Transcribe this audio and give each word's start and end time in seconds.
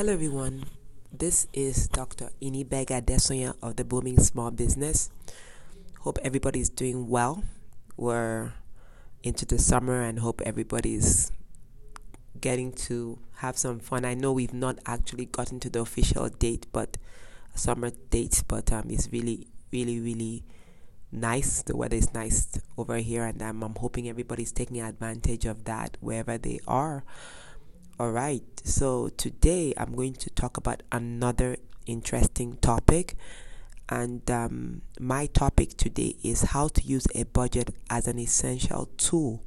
Hello, 0.00 0.14
everyone. 0.14 0.64
This 1.12 1.46
is 1.52 1.86
Dr. 1.88 2.30
Inibega 2.40 3.02
Desoya 3.02 3.54
of 3.62 3.76
the 3.76 3.84
Booming 3.84 4.18
Small 4.18 4.50
Business. 4.50 5.10
Hope 5.98 6.18
everybody's 6.24 6.70
doing 6.70 7.06
well. 7.06 7.44
We're 7.98 8.54
into 9.22 9.44
the 9.44 9.58
summer 9.58 10.00
and 10.00 10.20
hope 10.20 10.40
everybody's 10.40 11.32
getting 12.40 12.72
to 12.88 13.18
have 13.44 13.58
some 13.58 13.78
fun. 13.78 14.06
I 14.06 14.14
know 14.14 14.32
we've 14.32 14.54
not 14.54 14.78
actually 14.86 15.26
gotten 15.26 15.60
to 15.60 15.68
the 15.68 15.80
official 15.80 16.30
date, 16.30 16.66
but 16.72 16.96
summer 17.54 17.90
date, 18.08 18.42
but 18.48 18.72
um, 18.72 18.86
it's 18.88 19.12
really, 19.12 19.48
really, 19.70 20.00
really 20.00 20.44
nice. 21.12 21.60
The 21.60 21.76
weather 21.76 21.96
is 21.96 22.14
nice 22.14 22.48
over 22.78 22.96
here, 22.96 23.26
and 23.26 23.42
I'm 23.42 23.60
hoping 23.60 24.08
everybody's 24.08 24.50
taking 24.50 24.80
advantage 24.80 25.44
of 25.44 25.64
that 25.64 25.98
wherever 26.00 26.38
they 26.38 26.60
are. 26.66 27.04
All 28.00 28.12
right, 28.12 28.42
so 28.64 29.10
today 29.10 29.74
I'm 29.76 29.94
going 29.94 30.14
to 30.14 30.30
talk 30.30 30.56
about 30.56 30.82
another 30.90 31.58
interesting 31.84 32.56
topic, 32.62 33.14
and 33.90 34.22
um, 34.30 34.80
my 34.98 35.26
topic 35.26 35.76
today 35.76 36.16
is 36.22 36.40
how 36.40 36.68
to 36.68 36.82
use 36.82 37.06
a 37.14 37.24
budget 37.24 37.74
as 37.90 38.08
an 38.08 38.18
essential 38.18 38.88
tool 38.96 39.42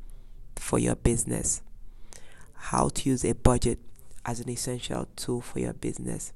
for 0.56 0.78
your 0.78 0.96
business. 0.96 1.64
How 2.54 2.90
to 2.90 3.10
use 3.10 3.26
a 3.26 3.34
budget 3.34 3.80
as 4.24 4.40
an 4.40 4.50
essential 4.50 5.08
tool 5.16 5.42
for 5.42 5.58
your 5.58 5.74
business. 5.74 6.32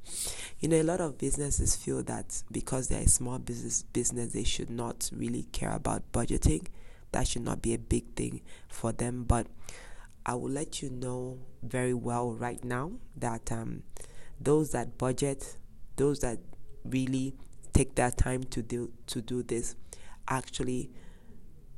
You 0.59 0.69
know, 0.69 0.81
a 0.81 0.89
lot 0.89 1.01
of 1.01 1.19
businesses 1.19 1.75
feel 1.75 2.01
that 2.01 2.41
because 2.51 2.87
they're 2.87 3.03
a 3.03 3.07
small 3.07 3.37
business 3.37 3.83
business, 3.83 4.33
they 4.33 4.43
should 4.43 4.71
not 4.71 5.11
really 5.15 5.43
care 5.51 5.71
about 5.71 6.11
budgeting. 6.13 6.65
That 7.11 7.27
should 7.27 7.43
not 7.43 7.61
be 7.61 7.75
a 7.75 7.77
big 7.77 8.15
thing 8.15 8.41
for 8.67 8.91
them, 8.91 9.23
but 9.23 9.45
I 10.27 10.33
will 10.35 10.49
let 10.49 10.81
you 10.81 10.89
know 10.89 11.39
very 11.63 11.93
well 11.93 12.33
right 12.33 12.61
now 12.61 12.91
that 13.15 13.49
um, 13.49 13.83
those 14.41 14.71
that 14.71 14.97
budget, 14.97 15.55
those 15.95 16.19
that 16.19 16.39
really 16.83 17.33
take 17.71 17.95
their 17.95 18.11
time 18.11 18.43
to 18.43 18.61
do 18.61 18.91
to 19.07 19.21
do 19.21 19.41
this, 19.41 19.75
actually 20.27 20.91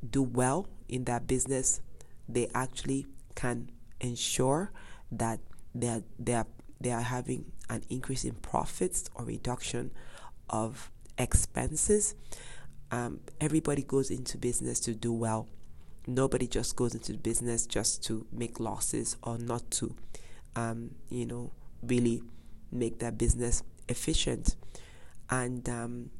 do 0.08 0.24
well 0.24 0.66
in 0.88 1.04
their 1.04 1.20
business. 1.20 1.80
They 2.28 2.48
actually 2.52 3.06
can 3.36 3.70
ensure 4.00 4.72
that 5.12 5.38
they 5.72 5.88
are, 5.88 6.02
they 6.18 6.34
are, 6.34 6.46
they 6.80 6.90
are 6.90 7.02
having 7.02 7.52
an 7.68 7.84
increase 7.88 8.24
in 8.24 8.34
profits 8.34 9.08
or 9.14 9.24
reduction 9.26 9.92
of 10.48 10.90
expenses. 11.18 12.16
Um, 12.90 13.20
everybody 13.40 13.82
goes 13.82 14.10
into 14.10 14.38
business 14.38 14.80
to 14.80 14.94
do 14.94 15.12
well 15.12 15.46
nobody 16.06 16.46
just 16.46 16.76
goes 16.76 16.94
into 16.94 17.14
business 17.14 17.66
just 17.66 18.04
to 18.04 18.26
make 18.32 18.60
losses 18.60 19.16
or 19.22 19.38
not 19.38 19.70
to, 19.72 19.94
um, 20.56 20.90
you 21.08 21.26
know, 21.26 21.52
really 21.82 22.22
make 22.72 22.98
their 22.98 23.12
business 23.12 23.62
efficient. 23.88 24.56
And 25.28 25.68
um, 25.68 26.10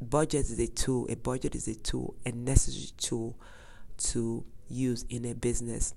budget 0.00 0.46
is 0.50 0.58
a 0.58 0.66
tool. 0.66 1.06
A 1.10 1.16
budget 1.16 1.54
is 1.54 1.68
a 1.68 1.74
tool, 1.74 2.14
a 2.24 2.32
necessary 2.32 2.90
tool 2.96 3.36
to 3.98 4.44
use 4.68 5.04
in 5.08 5.24
a 5.24 5.34
business. 5.34 5.94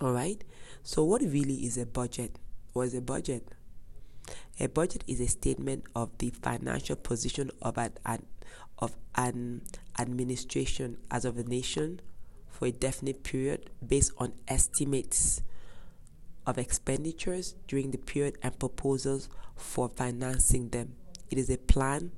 All 0.00 0.12
right. 0.12 0.42
So, 0.82 1.04
what 1.04 1.22
really 1.22 1.64
is 1.66 1.76
a 1.76 1.86
budget? 1.86 2.38
What 2.72 2.82
is 2.82 2.94
a 2.94 3.00
budget? 3.00 3.48
A 4.60 4.68
budget 4.68 5.04
is 5.06 5.20
a 5.20 5.26
statement 5.26 5.84
of 5.94 6.16
the 6.18 6.30
financial 6.30 6.96
position 6.96 7.50
of 7.62 7.78
an, 7.78 7.92
an 8.06 8.26
of 8.78 8.96
an 9.16 9.62
administration 9.98 10.98
as 11.10 11.24
of 11.24 11.36
a 11.36 11.42
nation 11.42 12.00
for 12.58 12.66
a 12.66 12.72
definite 12.72 13.22
period 13.22 13.70
based 13.86 14.10
on 14.18 14.32
estimates 14.48 15.42
of 16.44 16.58
expenditures 16.58 17.54
during 17.68 17.92
the 17.92 17.98
period 17.98 18.36
and 18.42 18.58
proposals 18.58 19.28
for 19.54 19.88
financing 19.88 20.70
them. 20.70 20.96
It 21.30 21.38
is 21.38 21.50
a 21.50 21.58
plan 21.58 22.10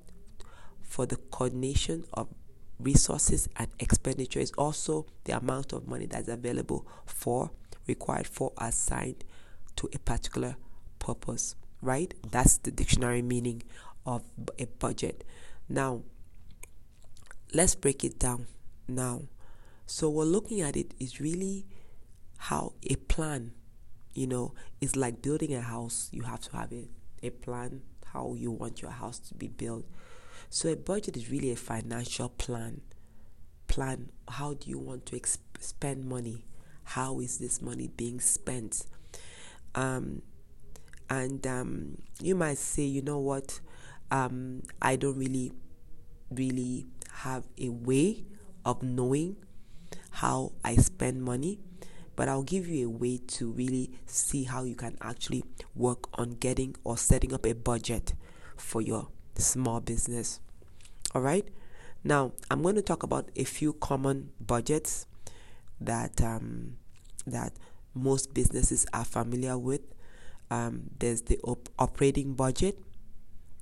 for 0.83 1.05
the 1.05 1.17
coordination 1.17 2.05
of 2.15 2.29
resources 2.79 3.50
and 3.56 3.69
expenditure. 3.79 4.41
Is 4.41 4.53
also 4.56 5.05
the 5.25 5.37
amount 5.37 5.75
of 5.75 5.87
money 5.87 6.06
that's 6.06 6.29
available 6.29 6.87
for 7.05 7.50
required 7.87 8.27
for 8.27 8.53
assigned 8.56 9.25
to 9.77 9.91
a 9.93 9.99
particular 9.99 10.56
purpose 10.99 11.55
right? 11.83 12.12
That's 12.31 12.59
the 12.59 12.71
dictionary 12.71 13.23
meaning 13.23 13.62
of 14.05 14.23
a 14.59 14.67
budget. 14.67 15.25
Now 15.69 16.03
let's 17.53 17.75
break 17.75 18.05
it 18.05 18.19
down 18.19 18.47
now 18.87 19.23
so 19.91 20.09
we're 20.09 20.23
looking 20.23 20.61
at 20.61 20.77
it 20.77 20.95
is 21.01 21.21
really 21.21 21.67
how 22.39 22.75
a 22.89 22.95
plan, 22.95 23.51
you 24.15 24.25
know, 24.25 24.55
is 24.81 24.95
like 24.95 25.21
building 25.21 25.53
a 25.53 25.61
house. 25.61 26.09
You 26.12 26.23
have 26.23 26.41
to 26.43 26.56
have 26.56 26.73
a, 26.73 26.89
a 27.25 27.31
plan 27.31 27.83
how 28.12 28.34
you 28.39 28.53
want 28.53 28.81
your 28.81 28.93
house 28.93 29.19
to 29.19 29.34
be 29.34 29.49
built. 29.49 29.84
So 30.49 30.69
a 30.69 30.77
budget 30.77 31.17
is 31.17 31.29
really 31.29 31.50
a 31.50 31.56
financial 31.56 32.29
plan. 32.29 32.83
Plan 33.67 34.11
how 34.29 34.55
do 34.55 34.71
you 34.71 34.79
want 34.79 35.06
to 35.06 35.19
exp- 35.19 35.39
spend 35.59 36.05
money? 36.05 36.45
How 36.84 37.19
is 37.19 37.39
this 37.39 37.61
money 37.61 37.89
being 37.89 38.21
spent? 38.21 38.87
Um, 39.75 40.23
and 41.09 41.45
um, 41.49 41.99
you 42.23 42.37
might 42.37 42.59
say, 42.59 42.84
you 42.84 43.03
know 43.03 43.19
what, 43.19 43.59
um, 44.12 44.62
I 44.81 44.95
don't 44.95 45.19
really, 45.19 45.50
really 46.31 46.87
have 47.11 47.49
a 47.59 47.71
way 47.71 48.23
of 48.65 48.84
knowing 48.84 49.34
how 50.10 50.53
I 50.65 50.76
spend 50.76 51.22
money, 51.22 51.59
but 52.16 52.28
I'll 52.28 52.43
give 52.43 52.69
you 52.69 52.87
a 52.87 52.91
way 52.91 53.19
to 53.28 53.50
really 53.50 53.91
see 54.06 54.44
how 54.44 54.65
you 54.65 54.75
can 54.75 54.97
actually 55.00 55.44
work 55.75 56.09
on 56.19 56.32
getting 56.34 56.76
or 56.84 56.98
setting 56.98 57.32
up 57.32 57.47
a 57.47 57.54
budget 57.54 58.15
for 58.56 58.82
your 58.82 59.09
small 59.37 59.81
business. 59.81 60.41
All 61.15 61.22
right. 61.22 61.49
Now, 62.03 62.32
I'm 62.50 62.62
going 62.62 62.76
to 62.76 62.82
talk 62.82 63.03
about 63.03 63.31
a 63.37 63.44
few 63.44 63.75
common 63.75 64.31
budgets 64.41 65.06
that 65.81 66.20
um, 66.22 66.76
that 67.26 67.53
most 67.94 68.32
businesses 68.32 68.87
are 68.93 69.04
familiar 69.04 69.59
with. 69.59 69.82
Um, 70.50 70.91
there's 70.99 71.22
the 71.22 71.38
op- 71.44 71.69
operating 71.78 72.34
budget, 72.34 72.78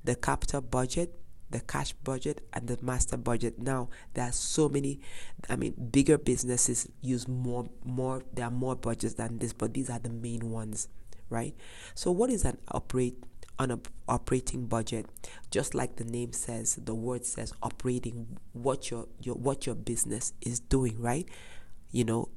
the 0.04 0.14
capital 0.14 0.60
budget, 0.60 1.14
the 1.50 1.60
cash 1.60 1.92
budget 2.04 2.46
and 2.52 2.68
the 2.68 2.78
master 2.82 3.16
budget 3.16 3.58
now. 3.58 3.88
There 4.14 4.24
are 4.24 4.32
so 4.32 4.68
many 4.68 5.00
i 5.48 5.56
mean 5.56 5.74
bigger 5.90 6.18
businesses 6.18 6.88
use 7.00 7.28
more 7.28 7.66
more 7.84 8.22
there 8.34 8.44
are 8.44 8.50
more 8.50 8.74
budgets 8.74 9.14
than 9.14 9.38
this 9.38 9.52
but 9.52 9.72
these 9.72 9.88
are 9.88 9.98
the 9.98 10.10
main 10.10 10.50
ones 10.50 10.88
right? 11.30 11.54
So 11.94 12.10
what 12.10 12.30
is 12.30 12.44
an 12.44 12.58
operate 12.68 13.22
on 13.58 13.70
an 13.70 13.82
operating 14.08 14.66
budget? 14.66 15.06
Just 15.50 15.74
like 15.74 15.96
the 15.96 16.04
name 16.04 16.32
says 16.32 16.78
the 16.82 16.94
word 16.94 17.24
says 17.24 17.52
operating 17.62 18.38
what 18.52 18.90
your 18.90 19.06
your 19.20 19.34
what 19.34 19.66
your 19.66 19.74
business 19.74 20.32
is 20.40 20.60
doing 20.60 21.00
right? 21.00 21.28
You 21.90 22.04
know 22.04 22.28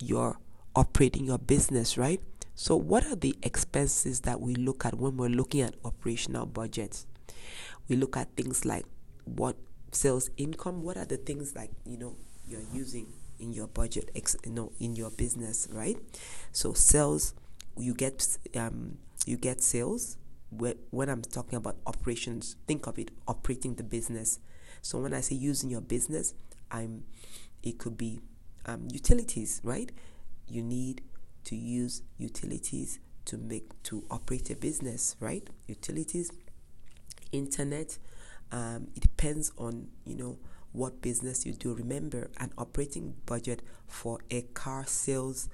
you're 0.00 0.38
operating 0.74 1.24
your 1.24 1.38
business 1.38 1.96
right? 1.98 2.20
So 2.54 2.76
what 2.76 3.04
are 3.06 3.16
the 3.16 3.36
expenses 3.42 4.20
that 4.20 4.40
we 4.40 4.54
look 4.54 4.86
at 4.86 4.94
when 4.94 5.16
we're 5.16 5.28
looking 5.28 5.62
at 5.62 5.74
operational 5.84 6.46
budgets 6.46 7.06
we 7.88 7.96
look 7.96 8.16
at 8.16 8.34
things 8.36 8.64
like 8.64 8.84
what 9.24 9.56
sales 9.92 10.30
income 10.36 10.82
what 10.82 10.96
are 10.96 11.04
the 11.04 11.16
things 11.16 11.54
like 11.54 11.70
you 11.86 11.96
know 11.96 12.16
you're 12.46 12.64
using 12.72 13.06
in 13.38 13.52
your 13.52 13.66
budget 13.68 14.10
ex, 14.14 14.36
you 14.44 14.52
know 14.52 14.72
in 14.80 14.94
your 14.94 15.10
business 15.10 15.68
right? 15.72 15.96
So 16.52 16.72
sales 16.72 17.34
you 17.76 17.94
get 17.94 18.26
um 18.56 18.98
you 19.26 19.36
get 19.36 19.62
sales. 19.62 20.16
When 20.50 21.08
i'm 21.08 21.22
talking 21.22 21.56
about 21.56 21.76
operations 21.86 22.56
think 22.68 22.86
of 22.86 22.98
it 22.98 23.10
operating 23.26 23.74
the 23.74 23.82
business. 23.82 24.38
So 24.82 25.00
when 25.00 25.12
i 25.12 25.20
say 25.20 25.34
using 25.34 25.70
your 25.70 25.80
business 25.80 26.34
i'm 26.70 27.04
it 27.62 27.78
could 27.78 27.96
be 27.96 28.20
um, 28.66 28.88
utilities 28.92 29.60
right? 29.64 29.90
You 30.46 30.62
need 30.62 31.02
to 31.44 31.56
use 31.56 32.02
utilities 32.18 32.98
to 33.26 33.36
make 33.36 33.70
to 33.84 34.04
operate 34.10 34.50
a 34.50 34.56
business 34.56 35.16
right? 35.20 35.48
Utilities 35.66 36.30
internet. 37.38 37.98
Um, 38.52 38.88
it 38.94 39.00
depends 39.00 39.52
on 39.58 39.88
you 40.04 40.16
know 40.16 40.38
what 40.72 41.00
business 41.02 41.46
you 41.46 41.52
do. 41.52 41.74
Remember, 41.74 42.30
an 42.38 42.52
operating 42.58 43.14
budget 43.26 43.62
for 43.86 44.18
a 44.30 44.42
car 44.54 44.84
sales 44.86 45.48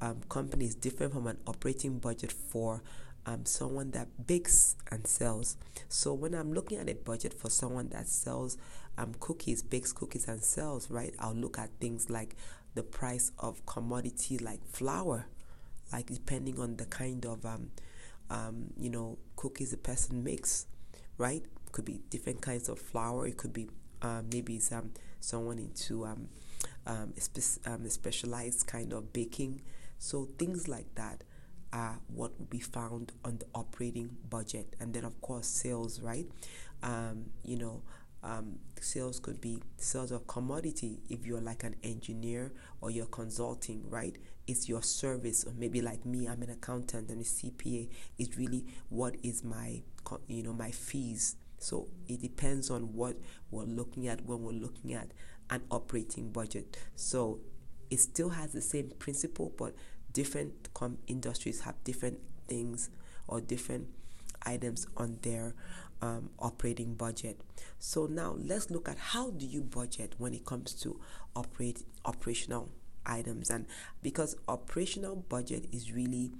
um, 0.00 0.20
company 0.28 0.66
is 0.66 0.74
different 0.74 1.12
from 1.12 1.26
an 1.26 1.38
operating 1.46 1.98
budget 1.98 2.32
for 2.32 2.82
um, 3.26 3.44
someone 3.44 3.90
that 3.92 4.26
bakes 4.26 4.76
and 4.90 5.06
sells. 5.06 5.56
So 5.88 6.14
when 6.14 6.34
I'm 6.34 6.52
looking 6.52 6.78
at 6.78 6.88
a 6.88 6.94
budget 6.94 7.34
for 7.34 7.50
someone 7.50 7.88
that 7.90 8.06
sells 8.06 8.56
um, 8.98 9.14
cookies, 9.20 9.62
bakes 9.62 9.92
cookies 9.92 10.28
and 10.28 10.42
sells, 10.42 10.90
right? 10.90 11.14
I'll 11.18 11.34
look 11.34 11.58
at 11.58 11.70
things 11.80 12.08
like 12.08 12.36
the 12.74 12.82
price 12.82 13.32
of 13.38 13.64
commodity 13.66 14.38
like 14.38 14.64
flour, 14.68 15.26
like 15.92 16.06
depending 16.06 16.60
on 16.60 16.76
the 16.76 16.86
kind 16.86 17.24
of 17.26 17.44
um, 17.44 17.70
um, 18.30 18.66
you 18.78 18.90
know 18.90 19.18
cookies 19.36 19.70
the 19.70 19.76
person 19.76 20.22
makes 20.22 20.66
right? 21.18 21.42
Could 21.72 21.84
be 21.84 22.00
different 22.10 22.40
kinds 22.40 22.68
of 22.68 22.78
flour. 22.78 23.26
It 23.26 23.36
could 23.36 23.52
be 23.52 23.68
um, 24.02 24.28
maybe 24.32 24.58
some 24.58 24.92
someone 25.20 25.58
into 25.58 26.04
um, 26.06 26.28
um, 26.86 27.12
a, 27.16 27.20
spe- 27.20 27.66
um, 27.66 27.84
a 27.84 27.90
specialized 27.90 28.66
kind 28.66 28.92
of 28.92 29.12
baking. 29.12 29.62
So 29.98 30.28
things 30.38 30.68
like 30.68 30.94
that. 30.94 31.24
are 31.72 31.98
what 32.08 32.38
will 32.38 32.46
be 32.46 32.60
found 32.60 33.12
on 33.24 33.38
the 33.38 33.46
operating 33.54 34.16
budget, 34.30 34.76
and 34.80 34.94
then 34.94 35.04
of 35.04 35.20
course 35.20 35.46
sales, 35.48 36.00
right? 36.00 36.26
Um, 36.82 37.26
you 37.44 37.56
know, 37.58 37.82
um, 38.22 38.58
sales 38.80 39.18
could 39.20 39.40
be 39.40 39.62
sales 39.76 40.12
of 40.12 40.26
commodity 40.26 41.00
if 41.08 41.26
you're 41.26 41.40
like 41.40 41.64
an 41.64 41.74
engineer 41.82 42.52
or 42.80 42.90
you're 42.90 43.06
consulting, 43.06 43.82
right? 43.90 44.16
It's 44.46 44.68
your 44.68 44.82
service, 44.82 45.44
or 45.44 45.52
maybe 45.56 45.80
like 45.82 46.04
me, 46.06 46.26
I'm 46.28 46.42
an 46.42 46.50
accountant 46.50 47.10
and 47.10 47.20
a 47.20 47.24
CPA. 47.24 47.88
It's 48.18 48.36
really 48.36 48.64
what 48.88 49.16
is 49.22 49.42
my, 49.42 49.82
you 50.28 50.42
know, 50.42 50.52
my 50.52 50.70
fees. 50.70 51.36
So 51.58 51.88
it 52.06 52.20
depends 52.20 52.70
on 52.70 52.94
what 52.94 53.16
we're 53.50 53.64
looking 53.64 54.06
at 54.08 54.24
when 54.24 54.42
we're 54.42 54.52
looking 54.52 54.94
at 54.94 55.08
an 55.50 55.62
operating 55.70 56.30
budget. 56.30 56.76
So 56.94 57.40
it 57.90 58.00
still 58.00 58.30
has 58.30 58.52
the 58.52 58.60
same 58.60 58.90
principle, 58.98 59.52
but 59.56 59.74
different 60.12 60.72
com- 60.74 60.98
industries 61.06 61.60
have 61.60 61.82
different 61.84 62.18
things 62.48 62.90
or 63.28 63.40
different 63.40 63.88
items 64.44 64.86
on 64.96 65.18
their 65.22 65.54
um, 66.02 66.30
operating 66.38 66.94
budget. 66.94 67.40
So 67.78 68.06
now 68.06 68.36
let's 68.38 68.70
look 68.70 68.88
at 68.88 68.98
how 68.98 69.30
do 69.30 69.46
you 69.46 69.62
budget 69.62 70.14
when 70.18 70.34
it 70.34 70.44
comes 70.44 70.72
to 70.82 71.00
operate 71.34 71.82
operational 72.04 72.70
items 73.06 73.50
and 73.50 73.66
because 74.02 74.36
operational 74.48 75.16
budget 75.16 75.66
is 75.72 75.92
really 75.92 76.32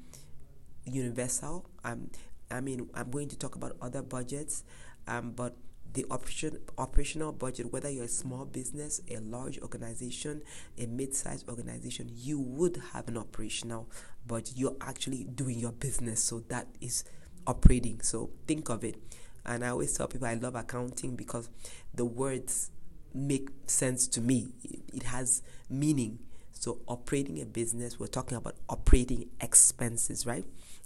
universal. 0.85 1.69
Um, 1.85 2.11
I 2.51 2.61
mean, 2.61 2.89
I'm 2.95 3.11
going 3.11 3.29
to 3.29 3.39
talk 3.39 3.57
about 3.57 3.77
other 3.81 4.03
budgets, 4.03 4.65
um, 5.07 5.33
but 5.33 5.57
the 5.95 6.05
operation, 6.11 6.59
operational 6.77 7.33
budget, 7.33 7.73
whether 7.73 7.89
you're 7.89 8.05
a 8.05 8.09
small 8.09 8.45
business, 8.45 9.01
a 9.11 9.19
large 9.19 9.59
organization, 9.61 10.43
a 10.79 10.87
mid-sized 10.87 11.49
organization, 11.49 12.11
you 12.15 12.39
would 12.39 12.83
have 12.93 13.09
an 13.09 13.17
operational 13.17 13.89
budget. 14.27 14.57
You're 14.57 14.77
actually 14.81 15.25
doing 15.25 15.59
your 15.59 15.73
business, 15.73 16.23
so 16.23 16.41
that 16.49 16.69
is 16.81 17.05
operating. 17.47 18.01
So 18.03 18.31
think 18.47 18.69
of 18.69 18.85
it. 18.85 18.97
And 19.45 19.65
I 19.65 19.69
always 19.69 19.97
tell 19.97 20.07
people 20.09 20.27
I 20.27 20.35
love 20.35 20.55
accounting 20.55 21.17
because 21.17 21.49
the 21.95 22.05
words 22.05 22.71
make 23.15 23.49
sense 23.67 24.07
to 24.09 24.21
me. 24.21 24.49
It, 24.93 25.05
has 25.05 25.43
meaning. 25.71 26.19
So 26.59 26.81
operating 26.89 27.41
a 27.41 27.47
business, 27.47 27.99
we're 27.99 28.07
talking 28.07 28.37
about 28.37 28.57
operating 28.69 29.29
expenses, 29.41 30.27
right? 30.27 30.45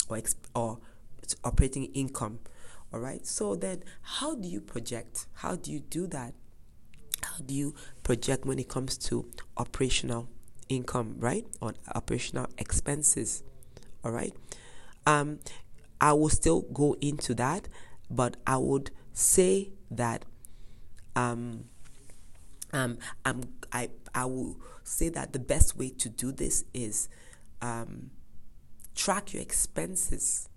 Or 0.08 0.16
exp- 0.16 0.36
or 0.54 0.78
operating 1.44 1.86
income. 1.86 2.40
All 2.92 3.00
right. 3.00 3.24
So 3.26 3.54
then 3.54 3.82
how 4.02 4.34
do 4.34 4.48
you 4.48 4.60
project? 4.60 5.26
How 5.34 5.56
do 5.56 5.72
you 5.72 5.80
do 5.80 6.06
that? 6.08 6.34
How 7.22 7.38
do 7.44 7.54
you 7.54 7.74
project 8.02 8.44
when 8.44 8.58
it 8.58 8.68
comes 8.68 8.96
to 8.98 9.30
operational 9.56 10.28
income, 10.68 11.14
right? 11.18 11.46
On 11.62 11.74
operational 11.94 12.46
expenses. 12.58 13.42
All 14.04 14.10
right. 14.10 14.34
Um 15.06 15.38
I 16.00 16.14
will 16.14 16.30
still 16.30 16.62
go 16.72 16.96
into 17.00 17.34
that 17.34 17.68
but 18.10 18.36
I 18.46 18.56
would 18.56 18.90
say 19.12 19.70
that 19.90 20.24
um, 21.14 21.64
um, 22.72 22.98
I'm, 23.24 23.42
I, 23.72 23.90
I 24.14 24.24
will 24.24 24.56
say 24.90 25.08
that 25.10 25.32
the 25.32 25.38
best 25.38 25.76
way 25.76 25.90
to 25.90 26.08
do 26.08 26.32
this 26.32 26.64
is 26.74 27.08
um, 27.62 28.10
track 28.94 29.32
your 29.32 29.42
expenses, 29.42 30.48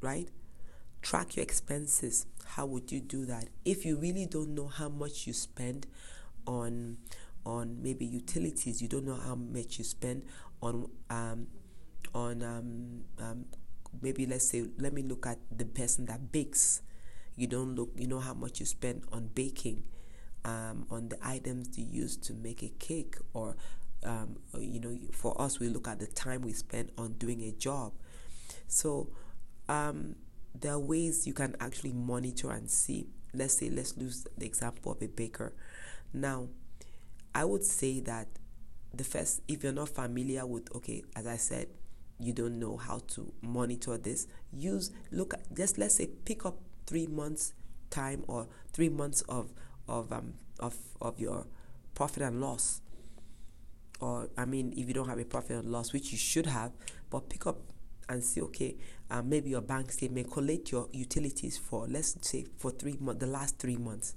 right? 0.00 0.28
Track 1.02 1.36
your 1.36 1.42
expenses. 1.42 2.26
How 2.44 2.66
would 2.66 2.92
you 2.92 3.00
do 3.00 3.24
that? 3.26 3.48
If 3.64 3.84
you 3.84 3.96
really 3.96 4.26
don't 4.26 4.54
know 4.54 4.68
how 4.68 4.88
much 4.88 5.26
you 5.26 5.32
spend 5.32 5.86
on 6.46 6.98
on 7.44 7.82
maybe 7.82 8.04
utilities, 8.04 8.82
you 8.82 8.88
don't 8.88 9.06
know 9.06 9.16
how 9.16 9.34
much 9.34 9.78
you 9.78 9.84
spend 9.84 10.22
on 10.62 10.88
um, 11.08 11.46
on 12.14 12.42
um, 12.42 13.04
um, 13.18 13.44
maybe 14.02 14.26
let's 14.26 14.48
say 14.48 14.66
let 14.78 14.92
me 14.92 15.02
look 15.02 15.26
at 15.26 15.38
the 15.50 15.64
person 15.64 16.06
that 16.06 16.30
bakes 16.32 16.82
you 17.36 17.46
don't 17.46 17.74
look 17.74 17.90
you 17.96 18.06
know 18.06 18.20
how 18.20 18.34
much 18.34 18.60
you 18.60 18.66
spend 18.66 19.02
on 19.12 19.28
baking 19.34 19.82
um, 20.44 20.86
on 20.90 21.08
the 21.08 21.18
items 21.22 21.78
you 21.78 21.84
use 21.84 22.16
to 22.18 22.34
make 22.34 22.62
a 22.62 22.68
cake 22.78 23.16
or 23.34 23.56
um, 24.04 24.36
you 24.58 24.80
know 24.80 24.96
for 25.12 25.38
us 25.40 25.60
we 25.60 25.68
look 25.68 25.86
at 25.86 25.98
the 25.98 26.06
time 26.06 26.40
we 26.42 26.52
spend 26.52 26.90
on 26.96 27.14
doing 27.14 27.42
a 27.42 27.52
job. 27.52 27.92
So 28.66 29.10
um, 29.68 30.16
there 30.58 30.72
are 30.72 30.78
ways 30.78 31.26
you 31.26 31.34
can 31.34 31.56
actually 31.60 31.92
monitor 31.92 32.50
and 32.50 32.70
see. 32.70 33.08
Let's 33.32 33.58
say 33.58 33.70
let's 33.70 33.96
use 33.96 34.26
the 34.36 34.46
example 34.46 34.92
of 34.92 35.02
a 35.02 35.06
baker. 35.06 35.52
Now 36.12 36.48
i 37.34 37.44
would 37.44 37.64
say 37.64 38.00
that 38.00 38.28
the 38.92 39.04
first 39.04 39.40
if 39.48 39.62
you're 39.62 39.72
not 39.72 39.88
familiar 39.88 40.44
with 40.46 40.68
okay 40.74 41.02
as 41.14 41.26
i 41.26 41.36
said 41.36 41.66
you 42.18 42.32
don't 42.32 42.58
know 42.58 42.76
how 42.76 43.00
to 43.06 43.32
monitor 43.40 43.96
this 43.96 44.26
use 44.52 44.90
look 45.10 45.34
at 45.34 45.54
just 45.54 45.78
let's 45.78 45.94
say 45.96 46.06
pick 46.24 46.44
up 46.44 46.58
three 46.86 47.06
months 47.06 47.54
time 47.88 48.24
or 48.28 48.46
three 48.72 48.88
months 48.88 49.22
of 49.22 49.50
of 49.90 50.12
um 50.12 50.34
of 50.58 50.76
of 51.00 51.18
your 51.18 51.46
profit 51.94 52.22
and 52.22 52.40
loss 52.40 52.80
or 54.00 54.28
i 54.38 54.44
mean 54.44 54.72
if 54.76 54.88
you 54.88 54.94
don't 54.94 55.08
have 55.08 55.18
a 55.18 55.24
profit 55.24 55.56
and 55.58 55.70
loss 55.70 55.92
which 55.92 56.12
you 56.12 56.18
should 56.18 56.46
have 56.46 56.72
but 57.10 57.28
pick 57.28 57.46
up 57.46 57.58
and 58.08 58.24
see 58.24 58.40
okay 58.40 58.76
uh, 59.10 59.22
maybe 59.22 59.50
your 59.50 59.60
bank 59.60 59.90
statement 59.92 60.30
collect 60.30 60.72
your 60.72 60.88
utilities 60.92 61.58
for 61.58 61.86
let's 61.88 62.16
say 62.26 62.46
for 62.56 62.70
three 62.70 62.96
months 63.00 63.20
the 63.20 63.26
last 63.26 63.58
three 63.58 63.76
months 63.76 64.14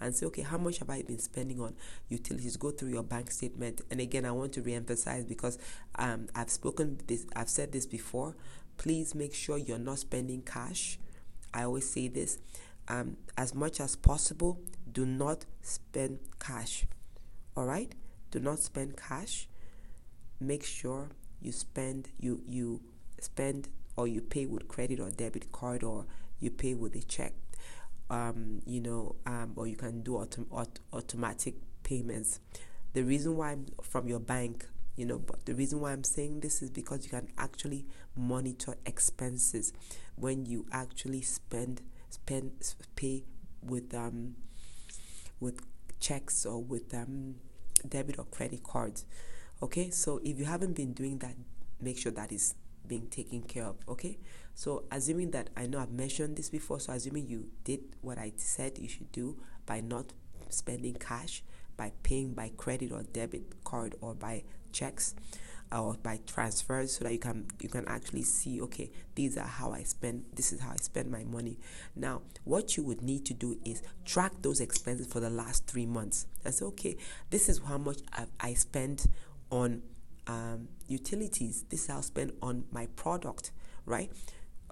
and 0.00 0.14
say, 0.14 0.26
okay, 0.26 0.42
how 0.42 0.58
much 0.58 0.78
have 0.78 0.90
I 0.90 1.02
been 1.02 1.18
spending 1.18 1.60
on 1.60 1.74
utilities? 2.08 2.56
Go 2.56 2.70
through 2.70 2.90
your 2.90 3.02
bank 3.02 3.30
statement. 3.30 3.80
And 3.90 4.00
again, 4.00 4.24
I 4.24 4.32
want 4.32 4.52
to 4.54 4.62
reemphasize 4.62 5.26
because 5.26 5.58
um, 5.94 6.28
I've 6.34 6.50
spoken 6.50 6.98
this, 7.06 7.26
I've 7.34 7.48
said 7.48 7.72
this 7.72 7.86
before. 7.86 8.34
Please 8.76 9.14
make 9.14 9.34
sure 9.34 9.56
you're 9.56 9.78
not 9.78 9.98
spending 9.98 10.42
cash. 10.42 10.98
I 11.54 11.62
always 11.64 11.88
say 11.88 12.08
this. 12.08 12.38
Um, 12.88 13.16
as 13.38 13.54
much 13.54 13.80
as 13.80 13.96
possible, 13.96 14.60
do 14.96 15.04
not 15.04 15.44
spend 15.60 16.20
cash. 16.40 16.86
All 17.54 17.66
right? 17.66 17.94
Do 18.30 18.40
not 18.40 18.60
spend 18.60 18.96
cash. 18.96 19.46
Make 20.40 20.64
sure 20.64 21.10
you 21.42 21.52
spend 21.52 22.08
you 22.18 22.40
you 22.46 22.80
spend 23.20 23.68
or 23.94 24.08
you 24.08 24.22
pay 24.22 24.46
with 24.46 24.68
credit 24.68 24.98
or 25.00 25.10
debit 25.10 25.52
card 25.52 25.82
or 25.82 26.06
you 26.40 26.50
pay 26.50 26.72
with 26.74 26.94
a 26.96 27.02
check 27.02 27.34
um, 28.08 28.60
you 28.64 28.80
know, 28.80 29.16
um, 29.26 29.52
or 29.56 29.66
you 29.66 29.76
can 29.76 30.00
do 30.02 30.12
autom- 30.12 30.46
aut- 30.50 30.80
automatic 30.92 31.56
payments. 31.82 32.40
The 32.92 33.02
reason 33.02 33.36
why 33.36 33.52
I'm 33.52 33.66
from 33.82 34.08
your 34.08 34.20
bank, 34.20 34.66
you 34.94 35.04
know, 35.06 35.18
but 35.18 35.44
the 35.44 35.54
reason 35.54 35.80
why 35.80 35.92
I'm 35.92 36.04
saying 36.04 36.40
this 36.40 36.62
is 36.62 36.70
because 36.70 37.04
you 37.04 37.10
can 37.10 37.28
actually 37.36 37.84
monitor 38.16 38.76
expenses 38.86 39.72
when 40.14 40.46
you 40.46 40.66
actually 40.72 41.22
spend 41.22 41.82
spend 42.10 42.52
pay 42.94 43.24
with 43.60 43.92
um 43.94 44.36
with 45.40 45.60
checks 46.00 46.44
or 46.46 46.62
with 46.62 46.92
um 46.94 47.36
debit 47.88 48.18
or 48.18 48.24
credit 48.24 48.62
cards. 48.62 49.04
Okay, 49.62 49.90
so 49.90 50.20
if 50.24 50.38
you 50.38 50.44
haven't 50.44 50.74
been 50.74 50.92
doing 50.92 51.18
that, 51.18 51.34
make 51.80 51.98
sure 51.98 52.12
that 52.12 52.32
is 52.32 52.54
being 52.86 53.06
taken 53.08 53.42
care 53.42 53.64
of. 53.64 53.76
Okay, 53.88 54.18
so 54.54 54.84
assuming 54.90 55.30
that 55.32 55.50
I 55.56 55.66
know 55.66 55.78
I've 55.78 55.90
mentioned 55.90 56.36
this 56.36 56.50
before, 56.50 56.80
so 56.80 56.92
assuming 56.92 57.26
you 57.26 57.48
did 57.64 57.80
what 58.02 58.18
I 58.18 58.32
said 58.36 58.78
you 58.78 58.88
should 58.88 59.10
do 59.12 59.38
by 59.64 59.80
not 59.80 60.12
spending 60.50 60.94
cash, 60.94 61.42
by 61.76 61.92
paying 62.02 62.34
by 62.34 62.50
credit 62.56 62.92
or 62.92 63.02
debit 63.02 63.64
card 63.64 63.94
or 64.00 64.14
by 64.14 64.44
checks 64.72 65.14
or 65.72 65.94
by 66.02 66.20
transfers 66.26 66.96
so 66.96 67.04
that 67.04 67.12
you 67.12 67.18
can 67.18 67.46
you 67.60 67.68
can 67.68 67.86
actually 67.88 68.22
see 68.22 68.60
okay 68.60 68.90
these 69.14 69.36
are 69.36 69.46
how 69.46 69.72
I 69.72 69.82
spend 69.82 70.24
this 70.34 70.52
is 70.52 70.60
how 70.60 70.70
I 70.70 70.76
spend 70.76 71.10
my 71.10 71.24
money 71.24 71.58
now 71.94 72.22
what 72.44 72.76
you 72.76 72.84
would 72.84 73.02
need 73.02 73.24
to 73.26 73.34
do 73.34 73.58
is 73.64 73.82
track 74.04 74.32
those 74.42 74.60
expenses 74.60 75.06
for 75.06 75.20
the 75.20 75.30
last 75.30 75.66
three 75.66 75.86
months 75.86 76.26
and 76.44 76.54
say 76.54 76.64
okay 76.66 76.96
this 77.30 77.48
is 77.48 77.60
how 77.66 77.78
much 77.78 77.98
I've, 78.12 78.30
I 78.38 78.54
spent 78.54 79.06
on 79.50 79.82
um, 80.26 80.68
utilities. 80.88 81.64
This 81.68 81.82
is 81.82 81.86
how 81.88 81.98
I 81.98 82.00
spend 82.02 82.32
on 82.42 82.64
my 82.70 82.86
product, 82.96 83.52
right? 83.84 84.10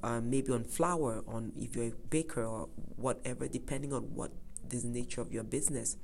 Um, 0.03 0.31
maybe 0.31 0.53
on 0.53 0.65
flour, 0.65 1.23
on 1.27 1.53
if 1.57 1.77
you're 1.77 1.87
a 1.87 1.93
baker 2.11 2.45
or 2.45 2.69
whatever, 2.97 3.49
depending 3.49 3.93
on 3.93 4.03
what 4.15 4.33
is 4.71 4.83
the 4.83 4.89
nature 4.89 5.21
of 5.21 5.33
your 5.33 5.45
business. 5.45 5.97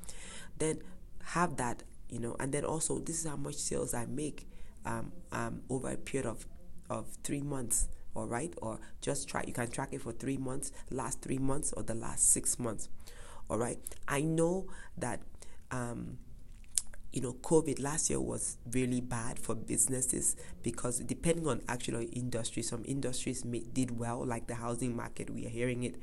Then 0.58 0.80
have 1.24 1.56
that, 1.56 1.82
you 2.08 2.18
know, 2.18 2.36
and 2.38 2.52
then 2.52 2.64
also 2.64 2.98
this 2.98 3.20
is 3.20 3.28
how 3.28 3.36
much 3.36 3.56
sales 3.56 3.94
I 3.94 4.06
make 4.06 4.46
um, 4.84 5.12
um, 5.32 5.62
over 5.68 5.90
a 5.90 5.96
period 5.96 6.26
of, 6.28 6.46
of 6.88 7.06
three 7.22 7.42
months 7.42 7.88
all 8.16 8.26
right 8.26 8.52
or 8.60 8.80
just 9.00 9.28
try 9.28 9.44
you 9.46 9.52
can 9.52 9.70
track 9.70 9.90
it 9.92 10.00
for 10.02 10.12
three 10.12 10.36
months 10.36 10.72
last 10.90 11.22
three 11.22 11.38
months 11.38 11.72
or 11.76 11.82
the 11.84 11.94
last 11.94 12.32
six 12.32 12.58
months 12.58 12.88
all 13.48 13.56
right 13.58 13.78
i 14.08 14.20
know 14.20 14.66
that 14.98 15.20
um, 15.70 16.18
you 17.12 17.20
know, 17.20 17.32
COVID 17.32 17.80
last 17.82 18.08
year 18.08 18.20
was 18.20 18.56
really 18.70 19.00
bad 19.00 19.38
for 19.38 19.54
businesses 19.54 20.36
because 20.62 21.00
depending 21.00 21.46
on 21.48 21.60
actual 21.68 22.06
industry, 22.12 22.62
some 22.62 22.84
industries 22.86 23.42
did 23.42 23.98
well, 23.98 24.24
like 24.24 24.46
the 24.46 24.54
housing 24.54 24.94
market. 24.96 25.28
We 25.30 25.46
are 25.46 25.50
hearing 25.50 25.82
it 25.82 25.96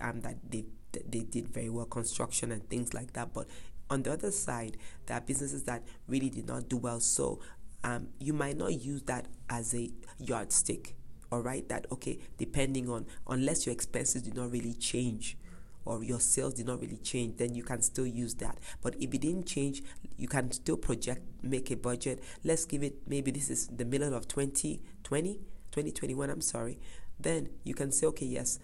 um, 0.00 0.20
that 0.20 0.36
they 0.48 0.66
they 1.10 1.20
did 1.20 1.48
very 1.48 1.70
well, 1.70 1.86
construction 1.86 2.52
and 2.52 2.68
things 2.68 2.92
like 2.92 3.14
that. 3.14 3.32
But 3.32 3.48
on 3.88 4.02
the 4.02 4.12
other 4.12 4.30
side, 4.30 4.76
there 5.06 5.16
are 5.16 5.20
businesses 5.20 5.64
that 5.64 5.82
really 6.06 6.28
did 6.28 6.46
not 6.48 6.68
do 6.68 6.76
well. 6.76 7.00
So 7.00 7.40
um, 7.86 8.08
you 8.18 8.32
might 8.32 8.56
not 8.56 8.72
use 8.74 9.02
that 9.02 9.26
as 9.48 9.72
a 9.74 9.90
yardstick 10.18 10.96
all 11.30 11.40
right? 11.40 11.68
That 11.68 11.86
okay 11.92 12.18
depending 12.38 12.90
on 12.90 13.06
unless 13.28 13.66
your 13.66 13.72
expenses 13.72 14.22
do 14.22 14.32
not 14.32 14.50
really 14.50 14.74
change 14.74 15.36
or 15.84 16.02
your 16.02 16.18
sales 16.18 16.54
did 16.54 16.66
not 16.66 16.80
really 16.80 16.96
change 16.96 17.36
then 17.36 17.54
you 17.54 17.62
can 17.62 17.80
still 17.82 18.06
use 18.06 18.34
that. 18.36 18.58
But 18.82 18.96
if 19.00 19.14
it 19.14 19.20
didn't 19.20 19.46
change 19.46 19.82
you 20.16 20.28
can 20.28 20.50
still 20.50 20.76
project 20.76 21.22
make 21.42 21.70
a 21.70 21.76
budget. 21.76 22.22
Let's 22.44 22.64
give 22.64 22.82
it 22.82 22.96
maybe 23.06 23.30
this 23.30 23.50
is 23.50 23.68
the 23.68 23.84
middle 23.84 24.14
of 24.14 24.26
2020 24.28 25.34
2021 25.70 26.30
i'm 26.30 26.40
sorry. 26.40 26.78
Then 27.18 27.50
you 27.64 27.74
can 27.74 27.92
say 27.92 28.06
okay 28.08 28.26
yes 28.26 28.58